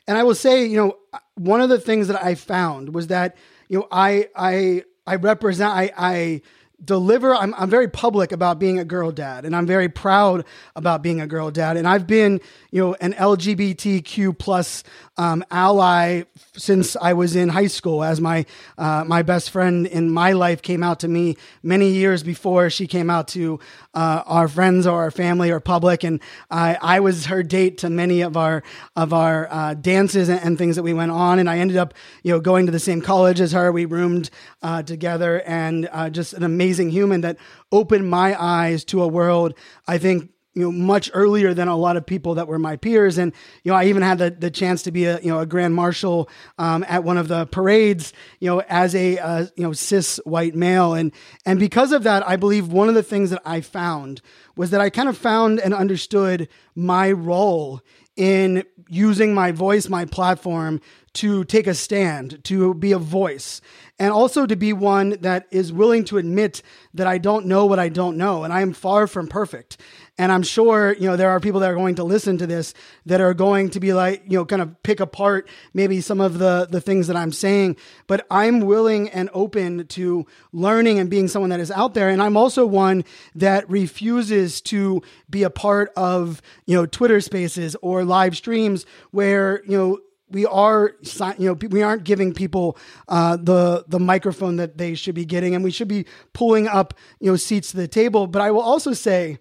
And 0.08 0.18
I 0.18 0.24
will 0.24 0.34
say, 0.34 0.66
you 0.66 0.76
know, 0.76 0.96
one 1.36 1.60
of 1.60 1.68
the 1.68 1.78
things 1.78 2.08
that 2.08 2.20
I 2.20 2.34
found 2.34 2.92
was 2.92 3.06
that 3.06 3.36
you 3.70 3.78
know, 3.78 3.88
I 3.90 4.28
I 4.36 4.82
I 5.06 5.14
represent 5.14 5.72
I 5.72 5.92
I 5.96 6.42
deliver 6.84 7.34
I'm, 7.34 7.54
I'm 7.54 7.70
very 7.70 7.88
public 7.88 8.32
about 8.32 8.58
being 8.58 8.78
a 8.78 8.84
girl 8.84 9.10
dad 9.10 9.44
and 9.44 9.54
i'm 9.54 9.66
very 9.66 9.88
proud 9.88 10.44
about 10.74 11.02
being 11.02 11.20
a 11.20 11.26
girl 11.26 11.50
dad. 11.50 11.76
And 11.76 11.86
i've 11.86 12.06
been 12.06 12.40
you 12.70 12.82
know 12.82 12.94
an 13.00 13.12
lgbtq 13.12 14.38
plus 14.38 14.82
um, 15.16 15.44
ally 15.50 16.22
since 16.56 16.96
i 16.96 17.12
was 17.12 17.36
in 17.36 17.48
high 17.48 17.66
school 17.66 18.02
as 18.02 18.20
my 18.20 18.46
uh, 18.78 19.04
my 19.06 19.22
best 19.22 19.50
friend 19.50 19.86
in 19.86 20.10
my 20.10 20.32
life 20.32 20.62
came 20.62 20.82
out 20.82 21.00
to 21.00 21.08
me 21.08 21.36
many 21.62 21.90
years 21.90 22.22
before 22.22 22.70
she 22.70 22.86
came 22.86 23.10
out 23.10 23.28
to 23.28 23.60
uh, 23.94 24.22
our 24.26 24.48
friends 24.48 24.86
or 24.86 25.02
our 25.02 25.10
family 25.10 25.50
or 25.50 25.60
public. 25.60 26.04
And 26.04 26.20
i 26.50 26.78
i 26.80 27.00
was 27.00 27.26
her 27.26 27.42
date 27.42 27.78
to 27.78 27.90
many 27.90 28.20
of 28.20 28.36
our 28.36 28.62
of 28.96 29.12
our 29.12 29.48
uh, 29.50 29.74
dances 29.74 30.28
and, 30.28 30.40
and, 30.40 30.58
things 30.58 30.76
that 30.76 30.82
we 30.82 30.92
went 30.92 31.10
on. 31.10 31.38
And 31.38 31.48
i 31.48 31.58
ended 31.58 31.76
up 31.76 31.94
you 32.22 32.32
know 32.32 32.40
going 32.40 32.66
to 32.66 32.72
the 32.72 32.78
same 32.78 33.00
college 33.00 33.40
as 33.40 33.52
her. 33.52 33.72
We 33.72 33.84
roomed 33.84 34.30
uh, 34.62 34.82
together 34.82 35.42
and 35.42 35.88
uh, 35.92 36.10
just 36.10 36.34
an 36.34 36.44
amazing 36.70 36.90
human 36.90 37.22
that 37.22 37.36
opened 37.72 38.08
my 38.08 38.40
eyes 38.40 38.84
to 38.84 39.02
a 39.02 39.08
world 39.08 39.54
I 39.88 39.98
think 39.98 40.30
you 40.54 40.62
know 40.62 40.70
much 40.70 41.10
earlier 41.14 41.52
than 41.52 41.66
a 41.66 41.76
lot 41.76 41.96
of 41.96 42.06
people 42.06 42.34
that 42.36 42.46
were 42.46 42.60
my 42.60 42.76
peers. 42.76 43.18
And 43.18 43.32
you 43.64 43.72
know 43.72 43.76
i 43.76 43.86
even 43.86 44.02
had 44.02 44.18
the, 44.18 44.30
the 44.30 44.52
chance 44.52 44.82
to 44.82 44.92
be 44.92 45.04
a 45.06 45.18
you 45.20 45.26
know 45.26 45.40
a 45.40 45.46
grand 45.46 45.74
marshal 45.74 46.28
um, 46.58 46.84
at 46.86 47.02
one 47.02 47.18
of 47.18 47.26
the 47.26 47.46
parades 47.46 48.12
you 48.38 48.48
know 48.48 48.60
as 48.68 48.94
a 48.94 49.18
uh, 49.18 49.46
you 49.56 49.64
know 49.64 49.72
cis 49.72 50.20
white 50.24 50.54
male. 50.54 50.94
And 50.94 51.10
and 51.44 51.58
because 51.58 51.90
of 51.90 52.04
that 52.04 52.26
i 52.28 52.36
believe 52.36 52.68
one 52.68 52.88
of 52.88 52.94
the 52.94 53.02
things 53.02 53.30
that 53.30 53.42
i 53.44 53.60
found 53.60 54.22
was 54.54 54.70
that 54.70 54.80
i 54.80 54.90
kind 54.90 55.08
of 55.08 55.18
found 55.18 55.58
and 55.58 55.74
understood 55.74 56.48
my 56.76 57.10
role 57.10 57.80
in 58.14 58.64
using 58.88 59.34
my 59.34 59.50
voice 59.50 59.88
my 59.88 60.04
platform 60.04 60.80
to 61.12 61.44
take 61.44 61.66
a 61.66 61.74
stand, 61.74 62.42
to 62.44 62.74
be 62.74 62.92
a 62.92 62.98
voice, 62.98 63.60
and 63.98 64.12
also 64.12 64.46
to 64.46 64.56
be 64.56 64.72
one 64.72 65.10
that 65.20 65.46
is 65.50 65.72
willing 65.72 66.04
to 66.04 66.18
admit 66.18 66.62
that 66.94 67.06
I 67.06 67.18
don't 67.18 67.46
know 67.46 67.66
what 67.66 67.78
I 67.78 67.88
don't 67.88 68.16
know, 68.16 68.44
and 68.44 68.52
I 68.52 68.60
am 68.60 68.72
far 68.72 69.06
from 69.06 69.26
perfect. 69.26 69.76
And 70.20 70.30
I'm 70.30 70.42
sure, 70.42 70.94
you 70.94 71.08
know, 71.08 71.16
there 71.16 71.30
are 71.30 71.40
people 71.40 71.60
that 71.60 71.70
are 71.70 71.74
going 71.74 71.94
to 71.94 72.04
listen 72.04 72.36
to 72.38 72.46
this 72.46 72.74
that 73.06 73.22
are 73.22 73.32
going 73.32 73.70
to 73.70 73.80
be 73.80 73.94
like, 73.94 74.22
you 74.26 74.36
know, 74.38 74.44
kind 74.44 74.60
of 74.60 74.82
pick 74.82 75.00
apart 75.00 75.48
maybe 75.72 76.02
some 76.02 76.20
of 76.20 76.38
the, 76.38 76.68
the 76.70 76.80
things 76.80 77.06
that 77.06 77.16
I'm 77.16 77.32
saying. 77.32 77.76
But 78.06 78.26
I'm 78.30 78.60
willing 78.60 79.08
and 79.08 79.30
open 79.32 79.86
to 79.86 80.26
learning 80.52 80.98
and 80.98 81.08
being 81.08 81.26
someone 81.26 81.48
that 81.50 81.60
is 81.60 81.70
out 81.70 81.94
there. 81.94 82.10
And 82.10 82.20
I'm 82.20 82.36
also 82.36 82.66
one 82.66 83.02
that 83.34 83.68
refuses 83.70 84.60
to 84.62 85.02
be 85.30 85.42
a 85.42 85.50
part 85.50 85.90
of, 85.96 86.42
you 86.66 86.76
know, 86.76 86.84
Twitter 86.84 87.22
spaces 87.22 87.74
or 87.80 88.04
live 88.04 88.36
streams 88.36 88.84
where, 89.12 89.62
you 89.64 89.76
know, 89.76 89.98
we 90.30 90.46
are 90.46 90.94
you 91.38 91.48
know 91.48 91.58
we 91.70 91.82
aren't 91.82 92.04
giving 92.04 92.32
people 92.32 92.76
uh, 93.08 93.36
the 93.36 93.84
the 93.88 94.00
microphone 94.00 94.56
that 94.56 94.78
they 94.78 94.94
should 94.94 95.14
be 95.14 95.24
getting 95.24 95.54
and 95.54 95.64
we 95.64 95.70
should 95.70 95.88
be 95.88 96.06
pulling 96.32 96.68
up 96.68 96.94
you 97.20 97.30
know 97.30 97.36
seats 97.36 97.70
to 97.72 97.76
the 97.76 97.88
table. 97.88 98.26
But 98.26 98.42
i 98.42 98.50
will 98.50 98.62
also 98.62 98.92
say 98.92 99.38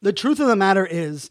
the 0.00 0.12
truth 0.12 0.40
of 0.40 0.48
the 0.48 0.56
matter 0.56 0.84
is 0.84 1.30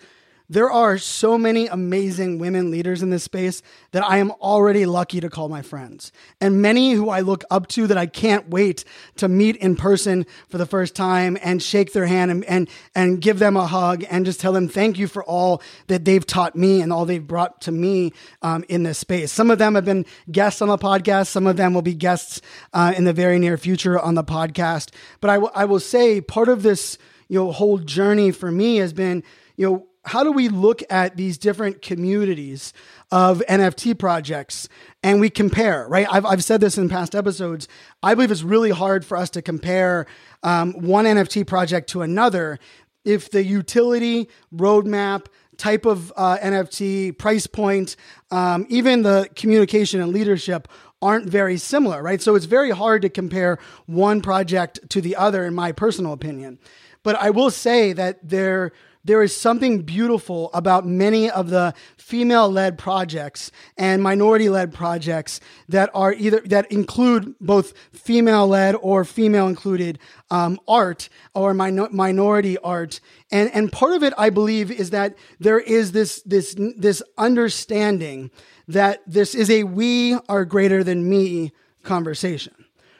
there 0.51 0.69
are 0.69 0.97
so 0.97 1.37
many 1.37 1.67
amazing 1.67 2.37
women 2.37 2.71
leaders 2.71 3.01
in 3.01 3.09
this 3.09 3.23
space 3.23 3.61
that 3.91 4.03
I 4.03 4.17
am 4.17 4.31
already 4.31 4.85
lucky 4.85 5.21
to 5.21 5.29
call 5.29 5.47
my 5.47 5.61
friends. 5.61 6.11
And 6.41 6.61
many 6.61 6.91
who 6.91 7.09
I 7.09 7.21
look 7.21 7.45
up 7.49 7.67
to 7.69 7.87
that 7.87 7.97
I 7.97 8.05
can't 8.05 8.49
wait 8.49 8.83
to 9.15 9.29
meet 9.29 9.55
in 9.55 9.77
person 9.77 10.25
for 10.49 10.57
the 10.57 10.65
first 10.65 10.93
time 10.93 11.37
and 11.41 11.63
shake 11.63 11.93
their 11.93 12.05
hand 12.05 12.31
and, 12.31 12.43
and, 12.43 12.69
and 12.93 13.21
give 13.21 13.39
them 13.39 13.55
a 13.55 13.65
hug 13.65 14.03
and 14.09 14.25
just 14.25 14.41
tell 14.41 14.51
them 14.51 14.67
thank 14.67 14.99
you 14.99 15.07
for 15.07 15.23
all 15.23 15.61
that 15.87 16.03
they've 16.03 16.27
taught 16.27 16.53
me 16.53 16.81
and 16.81 16.91
all 16.91 17.05
they've 17.05 17.25
brought 17.25 17.61
to 17.61 17.71
me 17.71 18.11
um, 18.41 18.65
in 18.67 18.83
this 18.83 18.97
space. 18.97 19.31
Some 19.31 19.51
of 19.51 19.57
them 19.57 19.75
have 19.75 19.85
been 19.85 20.05
guests 20.29 20.61
on 20.61 20.67
the 20.67 20.77
podcast. 20.77 21.27
Some 21.27 21.47
of 21.47 21.55
them 21.55 21.73
will 21.73 21.81
be 21.81 21.93
guests 21.93 22.41
uh, 22.73 22.93
in 22.97 23.05
the 23.05 23.13
very 23.13 23.39
near 23.39 23.55
future 23.55 23.97
on 23.97 24.15
the 24.15 24.23
podcast. 24.23 24.89
But 25.21 25.29
I, 25.29 25.35
w- 25.35 25.53
I 25.55 25.63
will 25.63 25.79
say 25.79 26.19
part 26.19 26.49
of 26.49 26.61
this 26.61 26.97
you 27.29 27.39
know 27.39 27.53
whole 27.53 27.77
journey 27.77 28.31
for 28.31 28.51
me 28.51 28.75
has 28.75 28.91
been 28.91 29.23
you 29.55 29.65
know 29.71 29.87
how 30.03 30.23
do 30.23 30.31
we 30.31 30.49
look 30.49 30.81
at 30.89 31.15
these 31.15 31.37
different 31.37 31.81
communities 31.81 32.73
of 33.11 33.43
NFT 33.47 33.97
projects 33.97 34.67
and 35.03 35.21
we 35.21 35.29
compare, 35.29 35.87
right? 35.87 36.07
I've, 36.09 36.25
I've 36.25 36.43
said 36.43 36.59
this 36.61 36.77
in 36.77 36.89
past 36.89 37.15
episodes. 37.15 37.67
I 38.01 38.15
believe 38.15 38.31
it's 38.31 38.41
really 38.41 38.71
hard 38.71 39.05
for 39.05 39.15
us 39.15 39.29
to 39.31 39.41
compare 39.41 40.07
um, 40.43 40.73
one 40.73 41.05
NFT 41.05 41.45
project 41.45 41.89
to 41.89 42.01
another 42.01 42.57
if 43.05 43.29
the 43.29 43.43
utility, 43.43 44.29
roadmap, 44.55 45.25
type 45.57 45.85
of 45.85 46.11
uh, 46.15 46.37
NFT, 46.39 47.17
price 47.17 47.45
point, 47.45 47.95
um, 48.31 48.65
even 48.69 49.03
the 49.03 49.29
communication 49.35 50.01
and 50.01 50.11
leadership 50.11 50.67
aren't 51.01 51.27
very 51.27 51.57
similar, 51.57 52.01
right? 52.01 52.21
So 52.21 52.35
it's 52.35 52.45
very 52.45 52.71
hard 52.71 53.01
to 53.03 53.09
compare 53.09 53.59
one 53.85 54.21
project 54.21 54.89
to 54.89 55.01
the 55.01 55.15
other, 55.15 55.45
in 55.45 55.53
my 55.53 55.71
personal 55.71 56.13
opinion. 56.13 56.59
But 57.03 57.15
I 57.15 57.31
will 57.31 57.49
say 57.49 57.93
that 57.93 58.19
there 58.27 58.71
there 59.03 59.23
is 59.23 59.35
something 59.35 59.81
beautiful 59.81 60.49
about 60.53 60.85
many 60.85 61.29
of 61.29 61.49
the 61.49 61.73
female 61.97 62.49
led 62.49 62.77
projects 62.77 63.51
and 63.77 64.03
minority 64.03 64.49
led 64.49 64.73
projects 64.73 65.39
that 65.69 65.89
are 65.93 66.13
either 66.13 66.41
that 66.41 66.71
include 66.71 67.35
both 67.39 67.73
female 67.91 68.47
led 68.47 68.75
or 68.75 69.03
female 69.05 69.47
included 69.47 69.97
um, 70.29 70.59
art 70.67 71.09
or 71.33 71.53
minority 71.53 72.57
art 72.59 72.99
and 73.31 73.49
and 73.53 73.71
part 73.71 73.93
of 73.93 74.03
it 74.03 74.13
i 74.17 74.29
believe 74.29 74.71
is 74.71 74.89
that 74.89 75.15
there 75.39 75.59
is 75.59 75.91
this 75.91 76.21
this 76.23 76.55
this 76.77 77.01
understanding 77.17 78.29
that 78.67 79.01
this 79.07 79.33
is 79.35 79.49
a 79.49 79.63
we 79.63 80.15
are 80.29 80.45
greater 80.45 80.83
than 80.83 81.09
me 81.09 81.51
conversation 81.83 82.53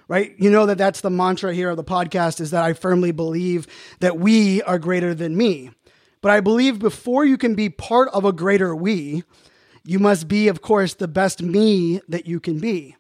right? 0.08 0.36
You 0.38 0.50
know 0.50 0.66
that 0.66 0.78
that's 0.78 1.00
the 1.00 1.10
mantra 1.10 1.54
here 1.54 1.70
of 1.70 1.78
the 1.78 1.86
podcast 1.86 2.42
is 2.42 2.52
that 2.52 2.66
I 2.66 2.74
firmly 2.74 3.14
believe 3.14 3.66
that 4.02 4.20
we 4.20 4.62
are 4.64 4.78
greater 4.78 5.16
than 5.16 5.38
me. 5.38 5.72
But 6.22 6.32
I 6.32 6.40
believe 6.40 6.80
before 6.80 7.26
you 7.26 7.38
can 7.38 7.56
be 7.56 7.70
part 7.70 8.10
of 8.10 8.26
a 8.26 8.32
greater 8.32 8.76
we, 8.76 9.24
you 9.84 10.00
must 10.00 10.28
be, 10.28 10.48
of 10.48 10.62
course, 10.62 10.94
the 10.94 11.08
best 11.08 11.42
me 11.42 12.02
that 12.08 12.28
you 12.28 12.40
can 12.40 12.60
be. 12.60 12.96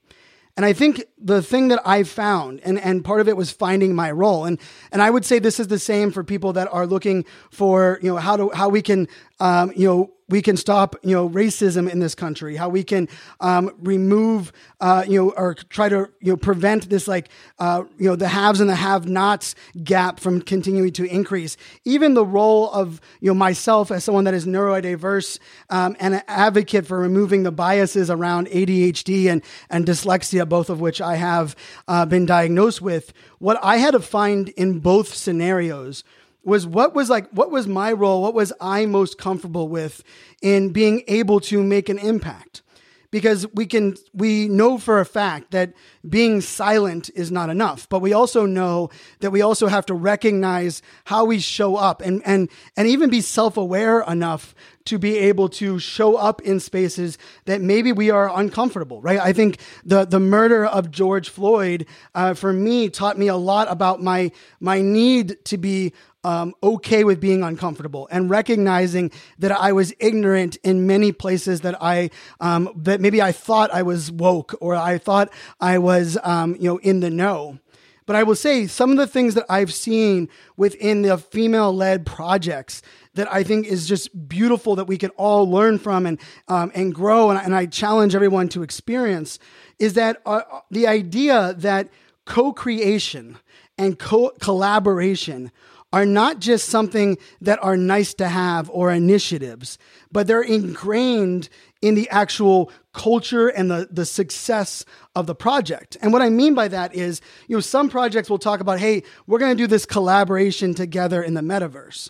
And 0.57 0.65
I 0.65 0.73
think 0.73 1.03
the 1.17 1.41
thing 1.41 1.69
that 1.69 1.81
I've 1.85 2.09
found, 2.09 2.59
and, 2.63 2.77
and 2.79 3.05
part 3.05 3.21
of 3.21 3.29
it 3.29 3.37
was 3.37 3.51
finding 3.51 3.95
my 3.95 4.11
role. 4.11 4.45
And, 4.45 4.59
and 4.91 5.01
I 5.01 5.09
would 5.09 5.23
say 5.23 5.39
this 5.39 5.59
is 5.59 5.67
the 5.67 5.79
same 5.79 6.11
for 6.11 6.23
people 6.23 6.53
that 6.53 6.67
are 6.73 6.85
looking 6.85 7.25
for, 7.49 7.99
you 8.01 8.11
know, 8.11 8.17
how 8.17 8.35
to, 8.35 8.49
how 8.53 8.67
we 8.67 8.81
can, 8.81 9.07
um, 9.41 9.73
you 9.75 9.87
know, 9.87 10.11
we 10.29 10.41
can 10.41 10.55
stop, 10.55 10.95
you 11.03 11.15
know, 11.15 11.27
racism 11.27 11.89
in 11.91 11.99
this 11.99 12.13
country, 12.13 12.55
how 12.55 12.69
we 12.69 12.83
can 12.83 13.09
um, 13.41 13.71
remove, 13.79 14.53
uh, 14.79 15.03
you 15.05 15.19
know, 15.19 15.31
or 15.31 15.55
try 15.55 15.89
to, 15.89 16.09
you 16.21 16.31
know, 16.31 16.37
prevent 16.37 16.89
this 16.89 17.07
like, 17.07 17.27
uh, 17.57 17.83
you 17.97 18.07
know, 18.07 18.15
the 18.15 18.27
haves 18.27 18.61
and 18.61 18.69
the 18.69 18.75
have-nots 18.75 19.55
gap 19.83 20.19
from 20.19 20.41
continuing 20.41 20.93
to 20.93 21.05
increase. 21.05 21.57
Even 21.85 22.13
the 22.13 22.25
role 22.25 22.71
of, 22.71 23.01
you 23.19 23.31
know, 23.31 23.33
myself 23.33 23.89
as 23.89 24.03
someone 24.03 24.23
that 24.25 24.35
is 24.35 24.45
neurodiverse 24.45 25.39
um, 25.71 25.97
and 25.99 26.13
an 26.13 26.23
advocate 26.27 26.85
for 26.85 26.99
removing 26.99 27.41
the 27.41 27.51
biases 27.51 28.11
around 28.11 28.47
ADHD 28.47 29.25
and, 29.25 29.41
and 29.71 29.87
dyslexia, 29.87 30.47
both 30.47 30.69
of 30.69 30.79
which 30.79 31.01
I 31.01 31.15
have 31.15 31.55
uh, 31.87 32.05
been 32.05 32.27
diagnosed 32.27 32.81
with. 32.81 33.11
What 33.39 33.59
I 33.63 33.77
had 33.77 33.91
to 33.91 33.99
find 33.99 34.49
in 34.49 34.79
both 34.79 35.15
scenarios 35.15 36.03
was 36.43 36.65
what 36.65 36.93
was 36.95 37.09
like 37.09 37.29
what 37.29 37.51
was 37.51 37.67
my 37.67 37.91
role 37.91 38.21
what 38.21 38.33
was 38.33 38.51
i 38.59 38.85
most 38.85 39.17
comfortable 39.17 39.67
with 39.67 40.03
in 40.41 40.69
being 40.69 41.03
able 41.07 41.39
to 41.39 41.63
make 41.63 41.89
an 41.89 41.99
impact? 41.99 42.63
Because 43.11 43.45
we 43.53 43.65
can 43.65 43.95
we 44.13 44.47
know 44.47 44.77
for 44.77 45.01
a 45.01 45.05
fact 45.05 45.51
that 45.51 45.73
being 46.07 46.39
silent 46.39 47.09
is 47.13 47.29
not 47.29 47.49
enough 47.49 47.89
but 47.89 47.99
we 47.99 48.13
also 48.13 48.45
know 48.45 48.89
that 49.19 49.31
we 49.31 49.41
also 49.41 49.67
have 49.67 49.85
to 49.87 49.93
recognize 49.93 50.81
how 51.03 51.25
we 51.25 51.37
show 51.37 51.75
up 51.75 52.01
and 52.01 52.21
and 52.25 52.49
and 52.77 52.87
even 52.87 53.09
be 53.09 53.19
self-aware 53.19 53.99
enough 54.03 54.55
to 54.85 54.97
be 54.97 55.17
able 55.17 55.49
to 55.49 55.77
show 55.77 56.15
up 56.15 56.41
in 56.41 56.61
spaces 56.61 57.17
that 57.45 57.59
maybe 57.59 57.91
we 57.91 58.09
are 58.09 58.31
uncomfortable 58.39 59.01
right? 59.01 59.19
I 59.19 59.33
think 59.33 59.59
the 59.83 60.05
the 60.05 60.21
murder 60.21 60.65
of 60.65 60.89
george 60.89 61.27
floyd 61.27 61.85
uh, 62.15 62.33
for 62.33 62.53
me 62.53 62.87
taught 62.87 63.17
me 63.17 63.27
a 63.27 63.35
lot 63.35 63.69
about 63.69 64.01
my 64.01 64.31
my 64.61 64.79
need 64.79 65.43
to 65.45 65.57
be 65.57 65.91
um, 66.23 66.53
okay 66.61 67.03
with 67.03 67.19
being 67.19 67.43
uncomfortable 67.43 68.07
and 68.11 68.29
recognizing 68.29 69.11
that 69.39 69.51
I 69.51 69.71
was 69.71 69.93
ignorant 69.99 70.57
in 70.63 70.87
many 70.87 71.11
places 71.11 71.61
that 71.61 71.81
I 71.81 72.09
um, 72.39 72.71
that 72.75 73.01
maybe 73.01 73.21
I 73.21 73.31
thought 73.31 73.71
I 73.71 73.81
was 73.81 74.11
woke 74.11 74.55
or 74.61 74.75
I 74.75 74.97
thought 74.97 75.31
I 75.59 75.77
was 75.77 76.17
um, 76.23 76.55
you 76.55 76.69
know 76.69 76.77
in 76.77 76.99
the 76.99 77.09
know. 77.09 77.59
But 78.07 78.15
I 78.15 78.23
will 78.23 78.35
say 78.35 78.67
some 78.67 78.91
of 78.91 78.97
the 78.97 79.07
things 79.07 79.35
that 79.35 79.45
I've 79.47 79.73
seen 79.73 80.27
within 80.57 81.03
the 81.03 81.17
female 81.17 81.73
led 81.73 82.05
projects 82.05 82.81
that 83.13 83.31
I 83.31 83.43
think 83.43 83.67
is 83.67 83.87
just 83.87 84.27
beautiful 84.27 84.75
that 84.75 84.85
we 84.85 84.97
can 84.97 85.11
all 85.11 85.49
learn 85.49 85.77
from 85.77 86.05
and 86.05 86.19
um, 86.47 86.71
and 86.73 86.93
grow 86.93 87.29
and, 87.29 87.39
and, 87.39 87.55
I 87.55 87.67
challenge 87.67 88.15
everyone 88.15 88.49
to 88.49 88.63
experience 88.63 89.39
is 89.79 89.93
that 89.93 90.21
uh, 90.25 90.41
the 90.69 90.87
idea 90.87 91.53
that 91.59 91.89
co-creation 92.25 93.37
and 93.77 93.97
co- 93.97 94.33
collaboration 94.39 95.51
are 95.93 96.05
not 96.05 96.39
just 96.39 96.69
something 96.69 97.17
that 97.41 97.61
are 97.61 97.77
nice 97.77 98.13
to 98.15 98.27
have 98.27 98.69
or 98.69 98.91
initiatives, 98.91 99.77
but 100.11 100.27
they're 100.27 100.41
ingrained 100.41 101.49
in 101.81 101.95
the 101.95 102.09
actual 102.09 102.71
culture 102.93 103.47
and 103.47 103.69
the, 103.69 103.87
the 103.91 104.05
success 104.05 104.85
of 105.15 105.25
the 105.25 105.35
project. 105.35 105.97
And 106.01 106.13
what 106.13 106.21
I 106.21 106.29
mean 106.29 106.53
by 106.53 106.67
that 106.67 106.95
is, 106.95 107.21
you 107.47 107.55
know, 107.55 107.61
some 107.61 107.89
projects 107.89 108.29
will 108.29 108.39
talk 108.39 108.59
about, 108.59 108.79
hey, 108.79 109.03
we're 109.27 109.39
going 109.39 109.55
to 109.55 109.61
do 109.61 109.67
this 109.67 109.85
collaboration 109.85 110.73
together 110.73 111.21
in 111.23 111.33
the 111.33 111.41
metaverse. 111.41 112.09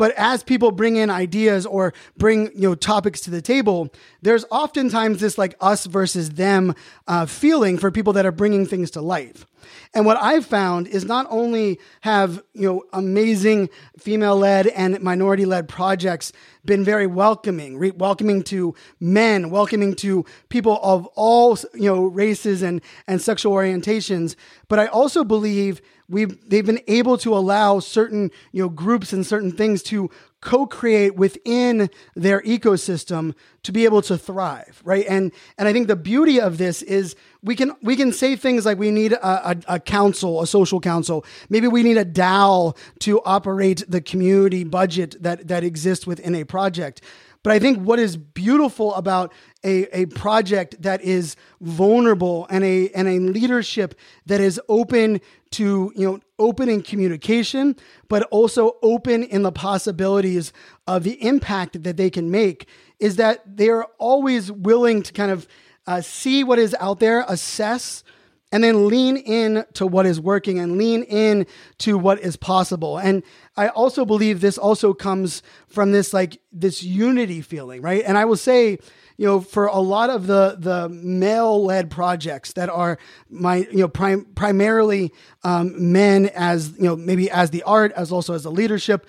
But 0.00 0.14
as 0.16 0.42
people 0.42 0.72
bring 0.72 0.96
in 0.96 1.10
ideas 1.10 1.66
or 1.66 1.92
bring 2.16 2.46
you 2.54 2.70
know 2.70 2.74
topics 2.74 3.20
to 3.20 3.30
the 3.30 3.42
table, 3.42 3.92
there's 4.22 4.46
oftentimes 4.50 5.20
this 5.20 5.36
like 5.36 5.54
us 5.60 5.84
versus 5.84 6.30
them 6.30 6.74
uh, 7.06 7.26
feeling 7.26 7.76
for 7.76 7.90
people 7.90 8.14
that 8.14 8.24
are 8.24 8.32
bringing 8.32 8.64
things 8.64 8.90
to 8.92 9.02
life. 9.02 9.44
And 9.92 10.06
what 10.06 10.16
I've 10.16 10.46
found 10.46 10.88
is 10.88 11.04
not 11.04 11.26
only 11.28 11.78
have 12.00 12.42
you 12.54 12.66
know 12.66 12.84
amazing 12.94 13.68
female 13.98 14.36
led 14.36 14.68
and 14.68 14.98
minority 15.02 15.44
led 15.44 15.68
projects 15.68 16.32
been 16.64 16.82
very 16.82 17.06
welcoming, 17.06 17.76
re- 17.76 17.90
welcoming 17.90 18.42
to 18.44 18.74
men, 19.00 19.50
welcoming 19.50 19.94
to 19.96 20.24
people 20.48 20.80
of 20.82 21.04
all 21.08 21.58
you 21.74 21.92
know 21.92 22.04
races 22.04 22.62
and 22.62 22.80
and 23.06 23.20
sexual 23.20 23.52
orientations. 23.52 24.34
But 24.68 24.78
I 24.78 24.86
also 24.86 25.24
believe 25.24 25.82
we've 26.10 26.48
they've 26.48 26.66
been 26.66 26.82
able 26.86 27.16
to 27.18 27.34
allow 27.34 27.78
certain 27.80 28.30
you 28.52 28.62
know 28.62 28.68
groups 28.68 29.12
and 29.12 29.26
certain 29.26 29.52
things 29.52 29.82
to 29.84 30.10
co-create 30.40 31.16
within 31.16 31.90
their 32.14 32.40
ecosystem 32.42 33.34
to 33.62 33.72
be 33.72 33.84
able 33.84 34.02
to 34.02 34.18
thrive 34.18 34.80
right? 34.84 35.06
And 35.08 35.32
and 35.58 35.68
i 35.68 35.72
think 35.72 35.86
the 35.86 35.96
beauty 35.96 36.40
of 36.40 36.58
this 36.58 36.82
is 36.82 37.14
we 37.42 37.54
can 37.56 37.72
we 37.82 37.96
can 37.96 38.12
say 38.12 38.36
things 38.36 38.66
like 38.66 38.78
we 38.78 38.90
need 38.90 39.12
a, 39.12 39.50
a, 39.50 39.56
a 39.68 39.80
council 39.80 40.42
a 40.42 40.46
social 40.46 40.80
council. 40.80 41.24
Maybe 41.48 41.68
we 41.68 41.82
need 41.82 41.96
a 41.96 42.04
dao 42.04 42.76
to 43.00 43.22
operate 43.22 43.84
the 43.88 44.00
community 44.00 44.64
budget 44.64 45.16
that 45.22 45.48
that 45.48 45.64
exists 45.64 46.06
within 46.06 46.34
a 46.34 46.44
project. 46.44 47.02
But 47.42 47.54
I 47.54 47.58
think 47.58 47.78
what 47.78 47.98
is 47.98 48.16
beautiful 48.16 48.94
about 48.94 49.32
a, 49.64 50.02
a 50.02 50.06
project 50.06 50.80
that 50.82 51.02
is 51.02 51.36
vulnerable 51.60 52.46
and 52.50 52.64
a 52.64 52.88
and 52.90 53.08
a 53.08 53.18
leadership 53.18 53.94
that 54.26 54.40
is 54.40 54.60
open 54.68 55.20
to 55.50 55.92
you 55.94 56.06
know 56.06 56.20
open 56.38 56.68
in 56.68 56.82
communication, 56.82 57.76
but 58.08 58.22
also 58.30 58.76
open 58.82 59.22
in 59.24 59.42
the 59.42 59.52
possibilities 59.52 60.52
of 60.86 61.04
the 61.04 61.22
impact 61.24 61.82
that 61.82 61.96
they 61.96 62.10
can 62.10 62.30
make 62.30 62.66
is 62.98 63.16
that 63.16 63.56
they 63.56 63.68
are 63.68 63.86
always 63.98 64.50
willing 64.50 65.02
to 65.02 65.12
kind 65.12 65.30
of 65.30 65.46
uh, 65.86 66.00
see 66.00 66.44
what 66.44 66.58
is 66.58 66.74
out 66.80 67.00
there, 67.00 67.24
assess 67.28 68.04
and 68.52 68.64
then 68.64 68.88
lean 68.88 69.16
in 69.16 69.64
to 69.74 69.86
what 69.86 70.06
is 70.06 70.20
working 70.20 70.58
and 70.58 70.76
lean 70.76 71.04
in 71.04 71.46
to 71.78 71.96
what 71.96 72.20
is 72.20 72.36
possible. 72.36 72.98
And 72.98 73.22
I 73.56 73.68
also 73.68 74.04
believe 74.04 74.40
this 74.40 74.58
also 74.58 74.92
comes 74.92 75.42
from 75.68 75.92
this 75.92 76.12
like 76.12 76.40
this 76.52 76.82
unity 76.82 77.42
feeling, 77.42 77.80
right? 77.82 78.02
And 78.04 78.18
I 78.18 78.24
will 78.24 78.36
say, 78.36 78.78
you 79.20 79.26
know, 79.26 79.38
for 79.42 79.66
a 79.66 79.80
lot 79.80 80.08
of 80.08 80.26
the 80.26 80.56
the 80.58 80.88
male 80.88 81.62
led 81.62 81.90
projects 81.90 82.54
that 82.54 82.70
are 82.70 82.96
my 83.28 83.56
you 83.70 83.80
know 83.80 83.88
prim- 83.88 84.24
primarily 84.34 85.12
um, 85.44 85.92
men 85.92 86.30
as 86.34 86.72
you 86.78 86.84
know 86.84 86.96
maybe 86.96 87.30
as 87.30 87.50
the 87.50 87.62
art 87.64 87.92
as 87.92 88.10
also 88.10 88.32
as 88.32 88.44
the 88.44 88.50
leadership 88.50 89.06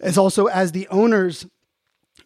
as 0.00 0.16
also 0.16 0.46
as 0.46 0.72
the 0.72 0.88
owners 0.88 1.46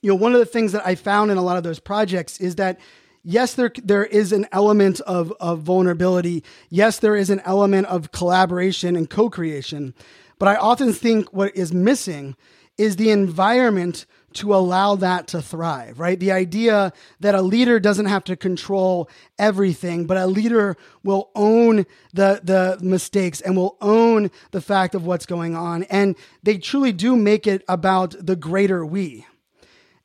you 0.00 0.08
know 0.08 0.14
one 0.14 0.32
of 0.32 0.38
the 0.38 0.46
things 0.46 0.70
that 0.70 0.87
i 0.87 0.94
found 0.94 1.32
in 1.32 1.37
a 1.37 1.42
lot 1.42 1.56
of 1.56 1.64
those 1.64 1.80
projects 1.80 2.38
is 2.38 2.54
that 2.54 2.78
yes, 3.25 3.54
there 3.54 3.72
there 3.82 4.04
is 4.04 4.32
an 4.32 4.46
element 4.52 5.00
of 5.00 5.32
of 5.40 5.60
vulnerability. 5.60 6.44
Yes, 6.70 7.00
there 7.00 7.16
is 7.16 7.30
an 7.30 7.40
element 7.44 7.88
of 7.88 8.12
collaboration 8.12 8.94
and 8.94 9.10
co-creation. 9.10 9.92
But 10.38 10.48
I 10.48 10.54
often 10.56 10.92
think 10.92 11.32
what 11.32 11.54
is 11.56 11.72
missing 11.72 12.37
is 12.76 12.94
the 12.94 13.10
environment 13.10 14.06
to 14.35 14.54
allow 14.54 14.94
that 14.97 15.26
to 15.28 15.42
thrive, 15.42 15.99
right? 15.99 16.20
The 16.20 16.32
idea 16.32 16.92
that 17.20 17.35
a 17.35 17.42
leader 17.42 17.80
doesn't 17.80 18.06
have 18.06 18.25
to 18.25 18.37
control 18.37 19.08
everything, 19.38 20.06
but 20.06 20.16
a 20.16 20.26
leader 20.26 20.76
will 21.02 21.30
own 21.35 21.87
the, 22.12 22.40
the 22.42 22.78
mistakes 22.82 23.40
and 23.40 23.56
will 23.56 23.76
own 23.80 24.30
the 24.50 24.61
fact 24.61 24.94
of 24.94 25.06
what's 25.06 25.26
going 25.26 25.56
on. 25.56 25.85
And 25.85 26.14
they 26.42 26.58
truly 26.58 26.92
do 26.92 27.16
make 27.16 27.47
it 27.47 27.64
about 27.68 28.14
the 28.25 28.37
greater 28.37 28.85
we. 28.85 29.26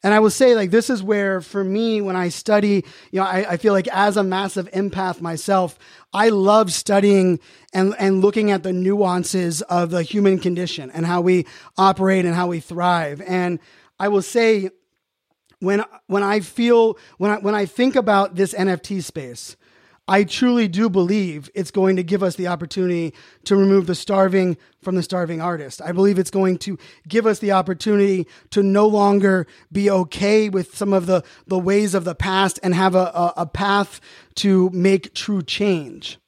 And 0.06 0.14
I 0.14 0.20
will 0.20 0.30
say, 0.30 0.54
like, 0.54 0.70
this 0.70 0.90
is 0.90 1.02
where, 1.02 1.40
for 1.40 1.64
me, 1.64 2.02
when 2.02 2.18
I 2.18 2.28
study, 2.28 2.84
you 3.12 3.22
know, 3.22 3.24
I, 3.24 3.52
I, 3.52 3.58
feel 3.58 3.72
like 3.72 3.88
as 3.88 4.18
a 4.18 4.24
massive 4.24 4.70
empath 4.72 5.22
myself, 5.22 5.80
I 6.14 6.28
love 6.28 6.74
studying 6.74 7.40
and, 7.74 7.96
and 7.98 8.20
looking 8.20 8.52
at 8.52 8.64
the 8.64 8.74
nuances 8.74 9.62
of 9.62 9.92
the 9.92 10.04
human 10.04 10.40
condition 10.40 10.92
and 10.92 11.06
how 11.06 11.22
we 11.22 11.46
operate 11.78 12.26
and 12.26 12.36
how 12.36 12.48
we 12.48 12.60
thrive. 12.60 13.22
And 13.22 13.60
I 14.04 14.10
will 14.10 14.22
say, 14.22 14.70
when, 15.60 15.82
when 16.08 16.24
I 16.24 16.42
feel, 16.42 16.98
when 17.20 17.32
I, 17.32 17.38
when 17.38 17.56
I 17.56 17.66
think 17.66 17.96
about 17.96 18.36
this 18.36 18.54
NFT 18.54 19.02
space, 19.02 19.56
I 20.10 20.26
truly 20.26 20.68
do 20.68 20.90
believe 20.90 21.50
it's 21.56 21.72
going 21.72 21.96
to 21.96 22.04
give 22.04 22.22
us 22.22 22.36
the 22.36 22.48
opportunity 22.48 23.14
to 23.46 23.56
remove 23.56 23.88
the 23.88 23.96
starving 23.96 24.58
from 24.82 24.96
the 24.96 25.04
starving 25.04 25.40
artist. 25.40 25.82
I 25.82 25.94
believe 25.94 26.20
it's 26.20 26.32
going 26.32 26.58
to 26.58 26.78
give 27.08 27.26
us 27.26 27.40
the 27.40 27.54
opportunity 27.54 28.28
to 28.50 28.62
no 28.62 28.88
longer 28.88 29.48
be 29.72 29.90
okay 29.90 30.50
with 30.50 30.76
some 30.76 30.92
of 30.92 31.06
the, 31.06 31.24
the 31.48 31.58
ways 31.58 31.96
of 31.96 32.04
the 32.04 32.14
past 32.14 32.60
and 32.62 32.76
have 32.76 32.96
a, 32.96 33.06
a, 33.16 33.34
a 33.38 33.46
path 33.46 34.02
to 34.36 34.70
make 34.72 35.14
true 35.14 35.42
change. 35.42 36.20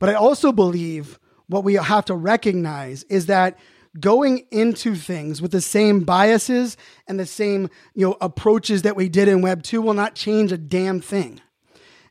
But 0.00 0.08
I 0.08 0.14
also 0.14 0.50
believe 0.50 1.20
what 1.46 1.62
we 1.62 1.74
have 1.74 2.06
to 2.06 2.16
recognize 2.16 3.04
is 3.04 3.26
that 3.26 3.56
going 4.00 4.46
into 4.50 4.94
things 4.94 5.40
with 5.40 5.52
the 5.52 5.60
same 5.60 6.00
biases 6.00 6.76
and 7.06 7.18
the 7.18 7.26
same 7.26 7.68
you 7.94 8.06
know 8.06 8.16
approaches 8.20 8.82
that 8.82 8.96
we 8.96 9.08
did 9.08 9.28
in 9.28 9.42
web 9.42 9.62
2 9.62 9.80
will 9.80 9.94
not 9.94 10.14
change 10.14 10.52
a 10.52 10.58
damn 10.58 11.00
thing 11.00 11.40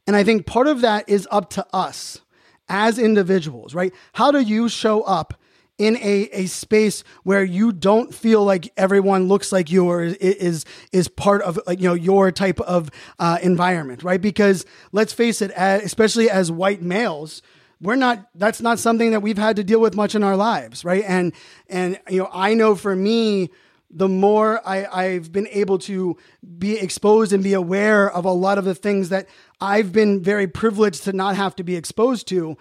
and 0.08 0.16
I 0.16 0.24
think 0.24 0.46
part 0.46 0.68
of 0.68 0.82
that 0.82 1.08
is 1.10 1.28
up 1.32 1.50
to 1.52 1.66
us 1.74 2.22
as 2.70 3.00
individuals, 3.00 3.74
right? 3.74 3.94
How 4.14 4.32
do 4.32 4.40
you 4.40 4.70
show 4.70 5.02
up 5.04 5.40
in 5.78 5.98
a, 5.98 6.30
a 6.32 6.46
space 6.46 7.04
where 7.24 7.44
you 7.44 7.72
don't 7.74 8.14
feel 8.14 8.46
like 8.46 8.72
everyone 8.78 9.28
looks 9.28 9.52
like 9.52 9.70
you 9.70 9.86
or 9.90 10.04
is 10.04 10.16
is, 10.16 10.66
is 10.94 11.08
part 11.10 11.42
of 11.42 11.60
like 11.68 11.82
you 11.82 11.90
know 11.90 11.94
your 11.94 12.32
type 12.32 12.60
of 12.62 12.90
uh, 13.20 13.40
environment, 13.42 14.04
right? 14.04 14.22
Because 14.22 14.66
let's 14.92 15.12
face 15.12 15.42
it, 15.42 15.52
especially 15.52 16.30
as 16.30 16.52
white 16.52 16.82
males, 16.82 17.42
we're 17.86 17.96
not 17.96 18.28
that's 18.36 18.62
not 18.62 18.80
something 18.80 19.12
that 19.12 19.22
we've 19.22 19.38
had 19.38 19.56
to 19.58 19.64
deal 19.64 19.80
with 19.80 19.96
much 19.96 20.16
in 20.16 20.24
our 20.24 20.36
lives, 20.36 20.84
right? 20.84 21.04
And 21.08 21.34
and 21.70 22.00
you 22.10 22.20
know, 22.20 22.30
I 22.34 22.54
know 22.54 22.76
for 22.76 22.96
me 22.96 23.50
the 23.90 24.10
more 24.10 24.62
I, 24.68 24.86
I've 24.86 25.32
been 25.32 25.48
able 25.52 25.78
to 25.80 26.18
be 26.58 26.78
exposed 26.78 27.32
and 27.32 27.44
be 27.44 27.54
aware 27.54 28.12
of 28.12 28.26
a 28.26 28.32
lot 28.32 28.58
of 28.58 28.66
the 28.66 28.76
things 28.76 29.10
that 29.10 29.28
I've 29.62 29.94
been 29.94 30.22
very 30.22 30.48
privileged 30.48 31.04
to 31.04 31.14
not 31.14 31.36
have 31.36 31.56
to 31.58 31.64
be 31.64 31.76
exposed 31.76 32.28
to, 32.30 32.58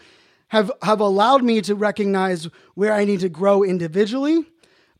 have, 0.49 0.71
have 0.83 1.01
allowed 1.01 1.43
me 1.43 1.61
to 1.63 1.75
recognize 1.75 2.49
where 2.75 2.93
I 2.93 3.05
need 3.05 3.21
to 3.21 3.29
grow 3.29 3.65
individually, 3.65 4.47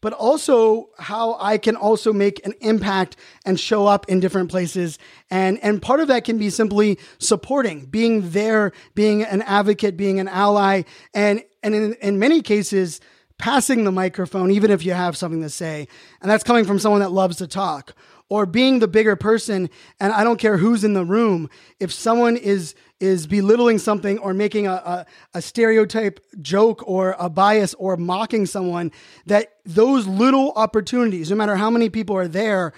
but 0.05 0.13
also 0.13 0.91
how 0.99 1.39
I 1.41 1.57
can 1.57 1.77
also 1.77 2.13
make 2.13 2.45
an 2.45 2.53
impact 2.61 3.17
and 3.47 3.59
show 3.59 3.87
up 3.87 4.07
in 4.07 4.21
different 4.21 4.51
places. 4.51 4.99
And, 5.31 5.59
and 5.65 5.81
part 5.81 6.01
of 6.01 6.09
that 6.09 6.25
can 6.25 6.37
be 6.37 6.51
simply 6.51 6.99
supporting, 7.17 7.87
being 7.87 8.29
there, 8.33 8.73
being 8.95 9.23
an 9.23 9.41
advocate, 9.41 9.97
being 9.97 10.21
an 10.21 10.29
ally, 10.29 10.83
and, 11.15 11.43
and 11.63 11.75
in, 11.75 11.95
in 12.03 12.19
many 12.19 12.43
cases, 12.43 13.01
passing 13.39 13.85
the 13.85 13.93
microphone, 13.93 14.51
even 14.51 14.71
if 14.71 14.85
you 14.85 14.93
have 14.93 15.17
something 15.17 15.41
to 15.41 15.49
say. 15.49 15.89
And 16.21 16.31
that's 16.31 16.45
coming 16.45 16.67
from 16.67 16.79
someone 16.79 17.01
that 17.01 17.11
loves 17.11 17.39
to 17.39 17.47
talk 17.47 17.95
or 18.29 18.47
being 18.47 18.79
the 18.79 18.89
bigger 18.89 19.17
person. 19.17 19.69
And 20.01 20.13
I 20.13 20.25
don't 20.25 20.39
care 20.39 20.57
who's 20.57 20.85
in 20.85 20.95
the 20.95 21.05
room. 21.05 21.51
If 21.79 21.93
someone 21.93 22.37
is, 22.37 22.75
is 23.01 23.27
belittling 23.27 23.79
something 23.79 24.19
or 24.19 24.35
making 24.35 24.67
a, 24.67 24.73
a, 24.73 25.07
a 25.35 25.43
stereotype 25.43 26.21
joke 26.41 26.83
or 26.87 27.17
a 27.19 27.29
bias 27.29 27.75
or 27.75 27.97
mocking 27.97 28.47
someone, 28.47 28.93
that 29.27 29.55
those 29.65 30.07
little 30.07 30.53
opportunities, 30.57 31.31
no 31.31 31.37
matter 31.37 31.57
how 31.57 31.71
many 31.71 31.91
people 31.91 32.17
are 32.17 32.29
there, 32.29 32.73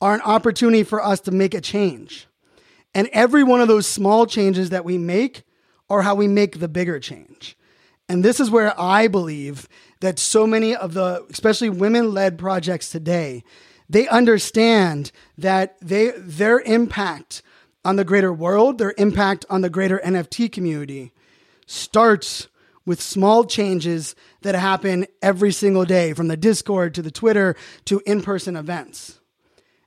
are 0.00 0.14
an 0.14 0.20
opportunity 0.22 0.82
for 0.82 1.04
us 1.04 1.20
to 1.20 1.30
make 1.30 1.54
a 1.54 1.60
change. 1.60 2.26
And 2.94 3.08
every 3.12 3.44
one 3.44 3.60
of 3.60 3.68
those 3.68 3.86
small 3.86 4.26
changes 4.26 4.70
that 4.70 4.84
we 4.84 4.98
make 4.98 5.44
are 5.88 6.02
how 6.02 6.14
we 6.14 6.28
make 6.28 6.60
the 6.60 6.68
bigger 6.68 6.98
change. 6.98 7.56
And 8.08 8.24
this 8.24 8.40
is 8.40 8.50
where 8.50 8.78
I 8.80 9.06
believe 9.06 9.68
that 10.00 10.18
so 10.18 10.46
many 10.46 10.74
of 10.74 10.94
the, 10.94 11.24
especially 11.30 11.68
women 11.68 12.12
led 12.12 12.38
projects 12.38 12.90
today, 12.90 13.44
they 13.90 14.06
understand 14.06 15.10
that 15.36 15.76
they, 15.80 16.12
their 16.16 16.60
impact 16.60 17.42
on 17.84 17.96
the 17.96 18.04
greater 18.04 18.32
world, 18.32 18.78
their 18.78 18.94
impact 18.96 19.44
on 19.50 19.62
the 19.62 19.68
greater 19.68 20.00
NFT 20.04 20.50
community 20.52 21.12
starts 21.66 22.46
with 22.86 23.00
small 23.00 23.44
changes 23.44 24.14
that 24.42 24.54
happen 24.54 25.06
every 25.20 25.50
single 25.50 25.84
day 25.84 26.12
from 26.12 26.28
the 26.28 26.36
Discord 26.36 26.94
to 26.94 27.02
the 27.02 27.10
Twitter 27.10 27.56
to 27.86 28.00
in 28.06 28.22
person 28.22 28.54
events. 28.54 29.20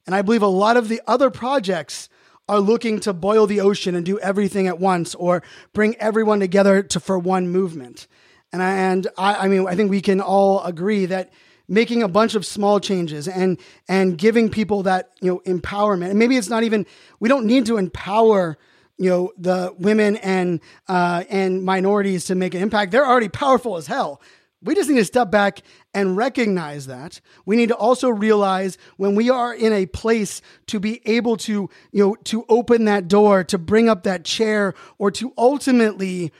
And 0.05 0.13
I 0.13 0.21
believe 0.21 0.41
a 0.41 0.47
lot 0.47 0.75
of 0.75 0.89
the 0.89 1.01
other 1.07 1.29
projects 1.29 2.09
are 2.49 2.59
looking 2.59 2.99
to 2.99 3.13
boil 3.13 3.47
the 3.47 3.61
ocean 3.61 3.95
and 3.95 4.05
do 4.05 4.19
everything 4.19 4.67
at 4.67 4.79
once 4.79 5.15
or 5.15 5.41
bring 5.71 5.95
everyone 5.95 6.41
together 6.41 6.83
to, 6.83 6.99
for 6.99 7.17
one 7.17 7.47
movement. 7.47 8.07
And 8.51 8.61
I, 8.61 8.73
and 8.73 9.07
I, 9.17 9.35
I 9.35 9.47
mean, 9.47 9.65
I 9.65 9.75
think 9.75 9.89
we 9.89 10.01
can 10.01 10.19
all 10.19 10.61
agree 10.63 11.05
that 11.05 11.31
making 11.67 12.03
a 12.03 12.07
bunch 12.07 12.35
of 12.35 12.45
small 12.45 12.79
changes 12.79 13.27
and 13.27 13.57
and 13.87 14.17
giving 14.17 14.49
people 14.49 14.83
that 14.83 15.11
you 15.21 15.31
know 15.31 15.41
empowerment. 15.45 16.09
And 16.09 16.19
maybe 16.19 16.37
it's 16.37 16.49
not 16.49 16.63
even 16.63 16.85
we 17.19 17.29
don't 17.29 17.45
need 17.45 17.65
to 17.67 17.77
empower 17.77 18.57
you 18.97 19.09
know 19.09 19.31
the 19.37 19.73
women 19.77 20.17
and 20.17 20.59
uh, 20.87 21.23
and 21.29 21.63
minorities 21.63 22.25
to 22.25 22.35
make 22.35 22.53
an 22.53 22.61
impact. 22.61 22.91
They're 22.91 23.07
already 23.07 23.29
powerful 23.29 23.77
as 23.77 23.87
hell. 23.87 24.21
We 24.61 24.75
just 24.75 24.89
need 24.89 24.99
to 24.99 25.05
step 25.05 25.29
back 25.29 25.61
and 25.93 26.15
recognize 26.15 26.87
that. 26.87 27.19
We 27.45 27.57
need 27.57 27.67
to 27.69 27.75
also 27.75 28.07
realize 28.07 28.77
when 28.95 29.13
we 29.13 29.29
are 29.29 29.53
in 29.53 29.73
a 29.73 29.85
place 29.87 30.41
to 30.67 30.79
be 30.79 31.01
able 31.05 31.35
to, 31.37 31.69
you 31.91 32.03
know, 32.03 32.15
to 32.23 32.45
open 32.47 32.85
that 32.85 33.09
door, 33.09 33.43
to 33.43 33.57
bring 33.57 33.89
up 33.89 34.03
that 34.03 34.23
chair, 34.23 34.73
or 34.97 35.11
to 35.11 35.33
ultimately, 35.37 36.31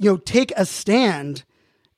you 0.00 0.10
know, 0.10 0.16
take 0.16 0.52
a 0.56 0.66
stand, 0.66 1.44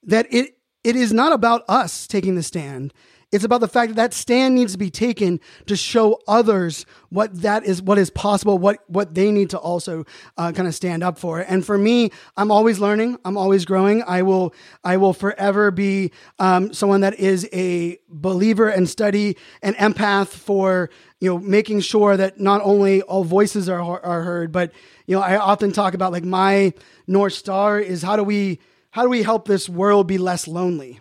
that 0.02 0.26
it 0.30 0.58
it 0.84 0.96
is 0.96 1.12
not 1.12 1.32
about 1.32 1.64
us 1.68 2.06
taking 2.06 2.34
the 2.34 2.42
stand. 2.42 2.92
It's 3.32 3.44
about 3.44 3.60
the 3.60 3.68
fact 3.68 3.90
that 3.90 3.96
that 3.96 4.12
stand 4.12 4.56
needs 4.56 4.72
to 4.72 4.78
be 4.78 4.90
taken 4.90 5.38
to 5.66 5.76
show 5.76 6.20
others 6.26 6.84
what 7.10 7.42
that 7.42 7.64
is, 7.64 7.80
what 7.80 7.96
is 7.96 8.10
possible, 8.10 8.58
what 8.58 8.78
what 8.88 9.14
they 9.14 9.30
need 9.30 9.50
to 9.50 9.58
also 9.58 10.04
uh, 10.36 10.50
kind 10.50 10.66
of 10.66 10.74
stand 10.74 11.04
up 11.04 11.16
for. 11.16 11.38
And 11.38 11.64
for 11.64 11.78
me, 11.78 12.10
I'm 12.36 12.50
always 12.50 12.80
learning. 12.80 13.18
I'm 13.24 13.36
always 13.36 13.64
growing. 13.64 14.02
I 14.02 14.22
will 14.22 14.52
I 14.82 14.96
will 14.96 15.12
forever 15.12 15.70
be 15.70 16.10
um, 16.40 16.72
someone 16.72 17.02
that 17.02 17.20
is 17.20 17.48
a 17.52 18.00
believer 18.08 18.68
and 18.68 18.88
study 18.88 19.36
and 19.62 19.76
empath 19.76 20.28
for 20.28 20.90
you 21.20 21.30
know 21.30 21.38
making 21.38 21.82
sure 21.82 22.16
that 22.16 22.40
not 22.40 22.62
only 22.64 23.02
all 23.02 23.22
voices 23.22 23.68
are 23.68 23.80
are 23.80 24.22
heard, 24.24 24.50
but 24.50 24.72
you 25.06 25.14
know 25.14 25.22
I 25.22 25.36
often 25.36 25.70
talk 25.70 25.94
about 25.94 26.10
like 26.10 26.24
my 26.24 26.72
north 27.06 27.34
star 27.34 27.78
is 27.78 28.02
how 28.02 28.16
do 28.16 28.24
we 28.24 28.58
how 28.90 29.02
do 29.02 29.08
we 29.08 29.22
help 29.22 29.46
this 29.46 29.68
world 29.68 30.06
be 30.06 30.18
less 30.18 30.48
lonely 30.48 31.00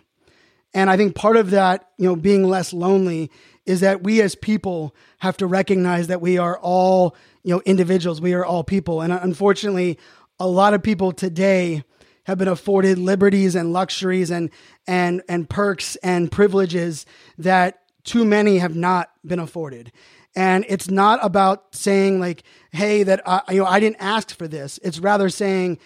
and 0.72 0.88
I 0.88 0.96
think 0.96 1.14
part 1.14 1.36
of 1.36 1.50
that, 1.50 1.88
you 1.98 2.06
know, 2.06 2.16
being 2.16 2.48
less 2.48 2.72
lonely 2.72 3.30
is 3.66 3.80
that 3.80 4.02
we 4.02 4.20
as 4.22 4.34
people 4.34 4.94
have 5.18 5.36
to 5.38 5.46
recognize 5.46 6.06
that 6.06 6.20
we 6.20 6.38
are 6.38 6.58
all, 6.58 7.16
you 7.42 7.54
know, 7.54 7.62
individuals. 7.64 8.20
We 8.20 8.34
are 8.34 8.44
all 8.44 8.64
people. 8.64 9.00
And 9.00 9.12
unfortunately, 9.12 9.98
a 10.38 10.46
lot 10.46 10.74
of 10.74 10.82
people 10.82 11.12
today 11.12 11.82
have 12.24 12.38
been 12.38 12.48
afforded 12.48 12.98
liberties 12.98 13.54
and 13.54 13.72
luxuries 13.72 14.30
and 14.30 14.50
and 14.86 15.22
and 15.28 15.48
perks 15.50 15.96
and 15.96 16.30
privileges 16.30 17.04
that 17.38 17.80
too 18.04 18.24
many 18.24 18.58
have 18.58 18.76
not 18.76 19.10
been 19.24 19.40
afforded. 19.40 19.90
And 20.36 20.64
it's 20.68 20.88
not 20.88 21.18
about 21.22 21.74
saying 21.74 22.20
like, 22.20 22.44
"Hey, 22.70 23.02
that 23.02 23.20
I, 23.26 23.42
you 23.50 23.60
know 23.60 23.66
I 23.66 23.80
didn't 23.80 24.00
ask 24.00 24.36
for 24.36 24.46
this." 24.46 24.78
It's 24.84 25.00
rather 25.00 25.28
saying, 25.28 25.78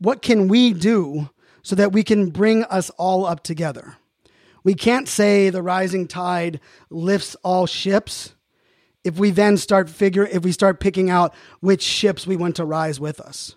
"What 0.00 0.22
can 0.22 0.48
we 0.48 0.72
do 0.72 1.30
so 1.62 1.76
that 1.76 1.92
we 1.92 2.02
can 2.02 2.30
bring 2.30 2.64
us 2.64 2.90
all 2.90 3.26
up 3.26 3.42
together?" 3.42 3.96
We 4.62 4.74
can't 4.74 5.08
say 5.08 5.48
the 5.48 5.62
rising 5.62 6.06
tide 6.06 6.60
lifts 6.90 7.34
all 7.42 7.66
ships 7.66 8.34
if 9.04 9.18
we 9.18 9.30
then 9.30 9.56
start 9.56 9.88
figure 9.88 10.26
if 10.26 10.42
we 10.42 10.52
start 10.52 10.80
picking 10.80 11.08
out 11.08 11.34
which 11.60 11.82
ships 11.82 12.26
we 12.26 12.36
want 12.36 12.56
to 12.56 12.64
rise 12.64 13.00
with 13.00 13.20
us. 13.20 13.56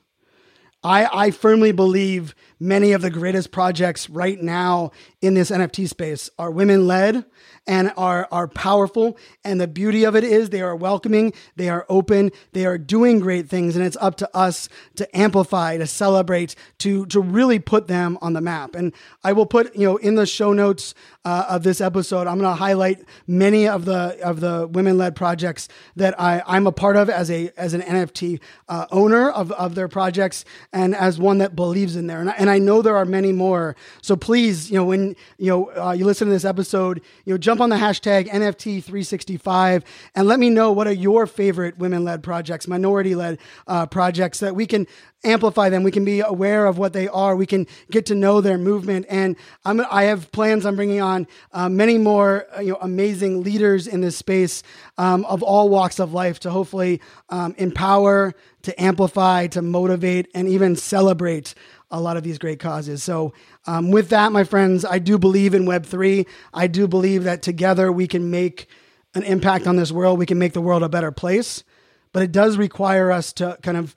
I, 0.84 1.28
I 1.28 1.32
firmly 1.32 1.72
believe 1.72 2.36
many 2.60 2.94
of 2.94 3.02
the 3.02 3.10
greatest 3.10 3.52
projects 3.52 4.10
right 4.10 4.42
now 4.42 4.92
in 5.22 5.34
this 5.34 5.52
NFT 5.52 5.88
space 5.88 6.30
are 6.38 6.52
women 6.52 6.88
led 6.88 7.26
and 7.66 7.94
are, 7.96 8.28
are 8.32 8.48
powerful. 8.48 9.18
And 9.44 9.60
the 9.60 9.68
beauty 9.68 10.06
of 10.06 10.16
it 10.16 10.24
is 10.24 10.50
they 10.50 10.62
are 10.62 10.76
welcoming, 10.76 11.34
they 11.56 11.70
are 11.70 11.86
open, 11.88 12.32
they 12.52 12.66
are 12.66 12.78
doing 12.78 13.20
great 13.20 13.50
things. 13.50 13.76
And 13.76 13.86
it's 13.86 13.98
up 14.02 14.16
to 14.18 14.36
us 14.36 14.68
to 14.96 15.18
amplify, 15.18 15.78
to 15.78 15.88
celebrate, 15.88 16.56
to, 16.80 17.06
to 17.08 17.20
really 17.22 17.60
put 17.60 17.88
them 17.88 18.18
on 18.22 18.34
the 18.34 18.42
map. 18.42 18.76
And 18.76 18.94
I 19.24 19.34
will 19.34 19.46
put, 19.46 19.76
you 19.76 19.86
know, 19.86 19.98
in 19.98 20.16
the 20.16 20.26
show 20.26 20.54
notes 20.54 20.94
uh, 21.26 21.46
of 21.50 21.64
this 21.64 21.80
episode, 21.80 22.28
I'm 22.28 22.38
going 22.40 22.52
to 22.52 22.56
highlight 22.56 23.04
many 23.28 23.68
of 23.68 23.86
the, 23.86 24.20
of 24.22 24.42
the 24.42 24.68
women 24.68 24.98
led 24.98 25.16
projects 25.16 25.70
that 25.96 26.20
I, 26.20 26.44
I'm 26.46 26.68
a 26.68 26.72
part 26.74 26.98
of 26.98 27.10
as 27.10 27.32
a, 27.32 27.52
as 27.56 27.74
an 27.74 27.82
NFT 27.82 28.42
uh, 28.68 28.88
owner 28.92 29.30
of, 29.30 29.52
of 29.54 29.76
their 29.76 29.88
projects 29.88 30.44
and 30.74 30.96
as 30.96 31.20
one 31.20 31.38
that 31.38 31.56
believes 31.56 31.96
in 31.96 32.08
there. 32.08 32.20
And 32.20 32.32
I, 32.32 32.34
and 32.34 32.50
I 32.50 32.58
know 32.58 32.82
there 32.82 32.98
are 32.98 33.06
many 33.06 33.32
more. 33.32 33.76
So 34.02 34.16
please, 34.16 34.72
you 34.72 34.78
know, 34.78 34.86
when, 34.86 35.16
you 35.38 35.50
know, 35.50 35.72
uh, 35.78 35.92
you 35.92 36.04
listen 36.04 36.28
to 36.28 36.34
this 36.34 36.46
episode, 36.46 37.02
you 37.26 37.34
know, 37.34 37.38
jump 37.38 37.62
on 37.62 37.70
the 37.70 37.76
hashtag 37.76 38.28
NFT365 38.30 39.84
and 40.16 40.28
let 40.28 40.40
me 40.40 40.50
know 40.50 40.72
what 40.72 40.88
are 40.88 40.94
your 40.94 41.28
favorite 41.28 41.78
women 41.78 42.04
led 42.04 42.24
projects, 42.24 42.68
minority 42.68 43.14
led 43.14 43.38
uh, 43.68 43.86
projects 43.86 44.40
that 44.40 44.56
we 44.56 44.66
can 44.66 44.88
amplify 45.24 45.70
them. 45.70 45.84
We 45.84 45.92
can 45.92 46.04
be 46.04 46.20
aware 46.20 46.66
of 46.66 46.78
what 46.78 46.94
they 46.94 47.08
are. 47.08 47.36
We 47.36 47.46
can 47.46 47.68
get 47.90 48.06
to 48.08 48.16
know 48.16 48.42
their 48.42 48.58
movement. 48.58 49.06
And 49.10 49.36
I'm, 49.64 49.80
I 49.90 50.04
have 50.04 50.32
plans. 50.32 50.66
I'm 50.66 50.76
bringing 50.76 51.02
on 51.02 51.28
uh, 51.52 51.70
many 51.70 51.98
more, 51.98 52.46
uh, 52.56 52.62
you 52.62 52.72
know, 52.72 52.80
amazing 52.82 53.44
leaders 53.44 53.88
in 53.88 54.02
this 54.02 54.18
space 54.18 54.64
um, 54.98 55.24
of 55.26 55.42
all 55.42 55.70
walks 55.70 56.00
of 56.00 56.14
life 56.14 56.40
to 56.42 56.50
hopefully 56.50 57.00
um, 57.30 57.56
empower, 57.58 58.34
to 58.64 58.82
amplify, 58.82 59.48
to 59.48 59.62
motivate, 59.62 60.30
and 60.34 60.48
even 60.48 60.76
celebrate 60.76 61.54
a 61.92 62.02
lot 62.02 62.18
of 62.18 62.24
these 62.24 62.40
great 62.40 62.60
causes. 62.60 63.04
So, 63.04 63.34
um, 63.68 63.92
with 63.92 64.10
that, 64.10 64.32
my 64.32 64.44
friends, 64.44 64.84
I 64.84 65.00
do 65.00 65.18
believe 65.20 65.54
in 65.54 65.66
Web3. 65.66 66.26
I 66.54 66.68
do 66.68 66.88
believe 66.88 67.24
that 67.24 67.42
together 67.42 67.92
we 67.92 68.08
can 68.08 68.32
make 68.32 68.68
an 69.14 69.24
impact 69.24 69.68
on 69.68 69.76
this 69.76 69.92
world. 69.92 70.18
We 70.18 70.26
can 70.26 70.40
make 70.40 70.54
the 70.54 70.62
world 70.62 70.82
a 70.82 70.90
better 70.90 71.12
place. 71.12 71.64
But 72.12 72.24
it 72.24 72.32
does 72.32 72.58
require 72.58 73.12
us 73.12 73.34
to 73.34 73.58
kind 73.62 73.78
of, 73.78 73.96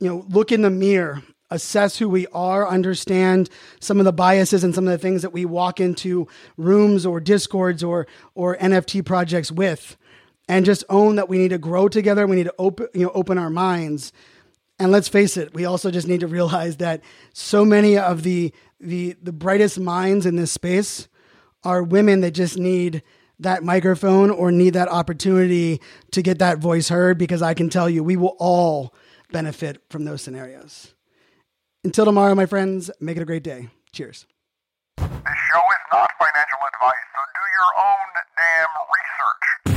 you 0.00 0.08
know, 0.08 0.24
look 0.28 0.52
in 0.52 0.62
the 0.62 0.70
mirror, 0.70 1.22
assess 1.50 1.98
who 1.98 2.08
we 2.08 2.26
are, 2.28 2.68
understand 2.68 3.48
some 3.80 3.98
of 3.98 4.04
the 4.04 4.12
biases 4.12 4.64
and 4.64 4.74
some 4.74 4.86
of 4.86 4.92
the 4.92 4.98
things 4.98 5.22
that 5.22 5.32
we 5.32 5.44
walk 5.44 5.80
into 5.80 6.28
rooms 6.56 7.06
or 7.06 7.20
discords 7.20 7.82
or 7.82 8.06
or 8.34 8.56
NFT 8.56 9.04
projects 9.04 9.50
with, 9.50 9.96
and 10.48 10.64
just 10.64 10.84
own 10.88 11.16
that 11.16 11.28
we 11.28 11.38
need 11.38 11.48
to 11.48 11.58
grow 11.58 11.88
together. 11.88 12.26
We 12.26 12.36
need 12.36 12.44
to 12.44 12.54
open, 12.58 12.88
you 12.94 13.04
know, 13.04 13.12
open 13.14 13.38
our 13.38 13.50
minds. 13.50 14.12
And 14.78 14.90
let's 14.90 15.08
face 15.08 15.36
it, 15.36 15.54
we 15.54 15.64
also 15.64 15.90
just 15.90 16.08
need 16.08 16.20
to 16.20 16.26
realize 16.26 16.78
that 16.78 17.02
so 17.32 17.64
many 17.64 17.96
of 17.96 18.22
the 18.22 18.52
the 18.80 19.16
the 19.22 19.32
brightest 19.32 19.78
minds 19.78 20.26
in 20.26 20.36
this 20.36 20.52
space 20.52 21.08
are 21.62 21.82
women 21.82 22.20
that 22.20 22.32
just 22.32 22.58
need 22.58 23.02
that 23.38 23.62
microphone 23.62 24.30
or 24.30 24.52
need 24.52 24.74
that 24.74 24.88
opportunity 24.88 25.80
to 26.12 26.22
get 26.22 26.38
that 26.38 26.58
voice 26.58 26.88
heard 26.88 27.18
because 27.18 27.42
I 27.42 27.54
can 27.54 27.68
tell 27.68 27.88
you 27.88 28.04
we 28.04 28.16
will 28.16 28.36
all 28.38 28.94
benefit 29.32 29.82
from 29.90 30.04
those 30.04 30.22
scenarios. 30.22 30.94
Until 31.82 32.04
tomorrow, 32.04 32.34
my 32.34 32.46
friends, 32.46 32.90
make 33.00 33.16
it 33.16 33.22
a 33.22 33.26
great 33.26 33.42
day. 33.42 33.68
Cheers. 33.92 34.26
This 34.96 35.06
show 35.06 35.10
is 35.10 35.84
not 35.92 36.10
financial 36.18 36.58
advice, 36.72 37.04
so 37.12 37.20
do 37.34 37.44
your 37.58 37.70
own 37.84 38.08
damn 38.36 38.68
research. 38.94 39.73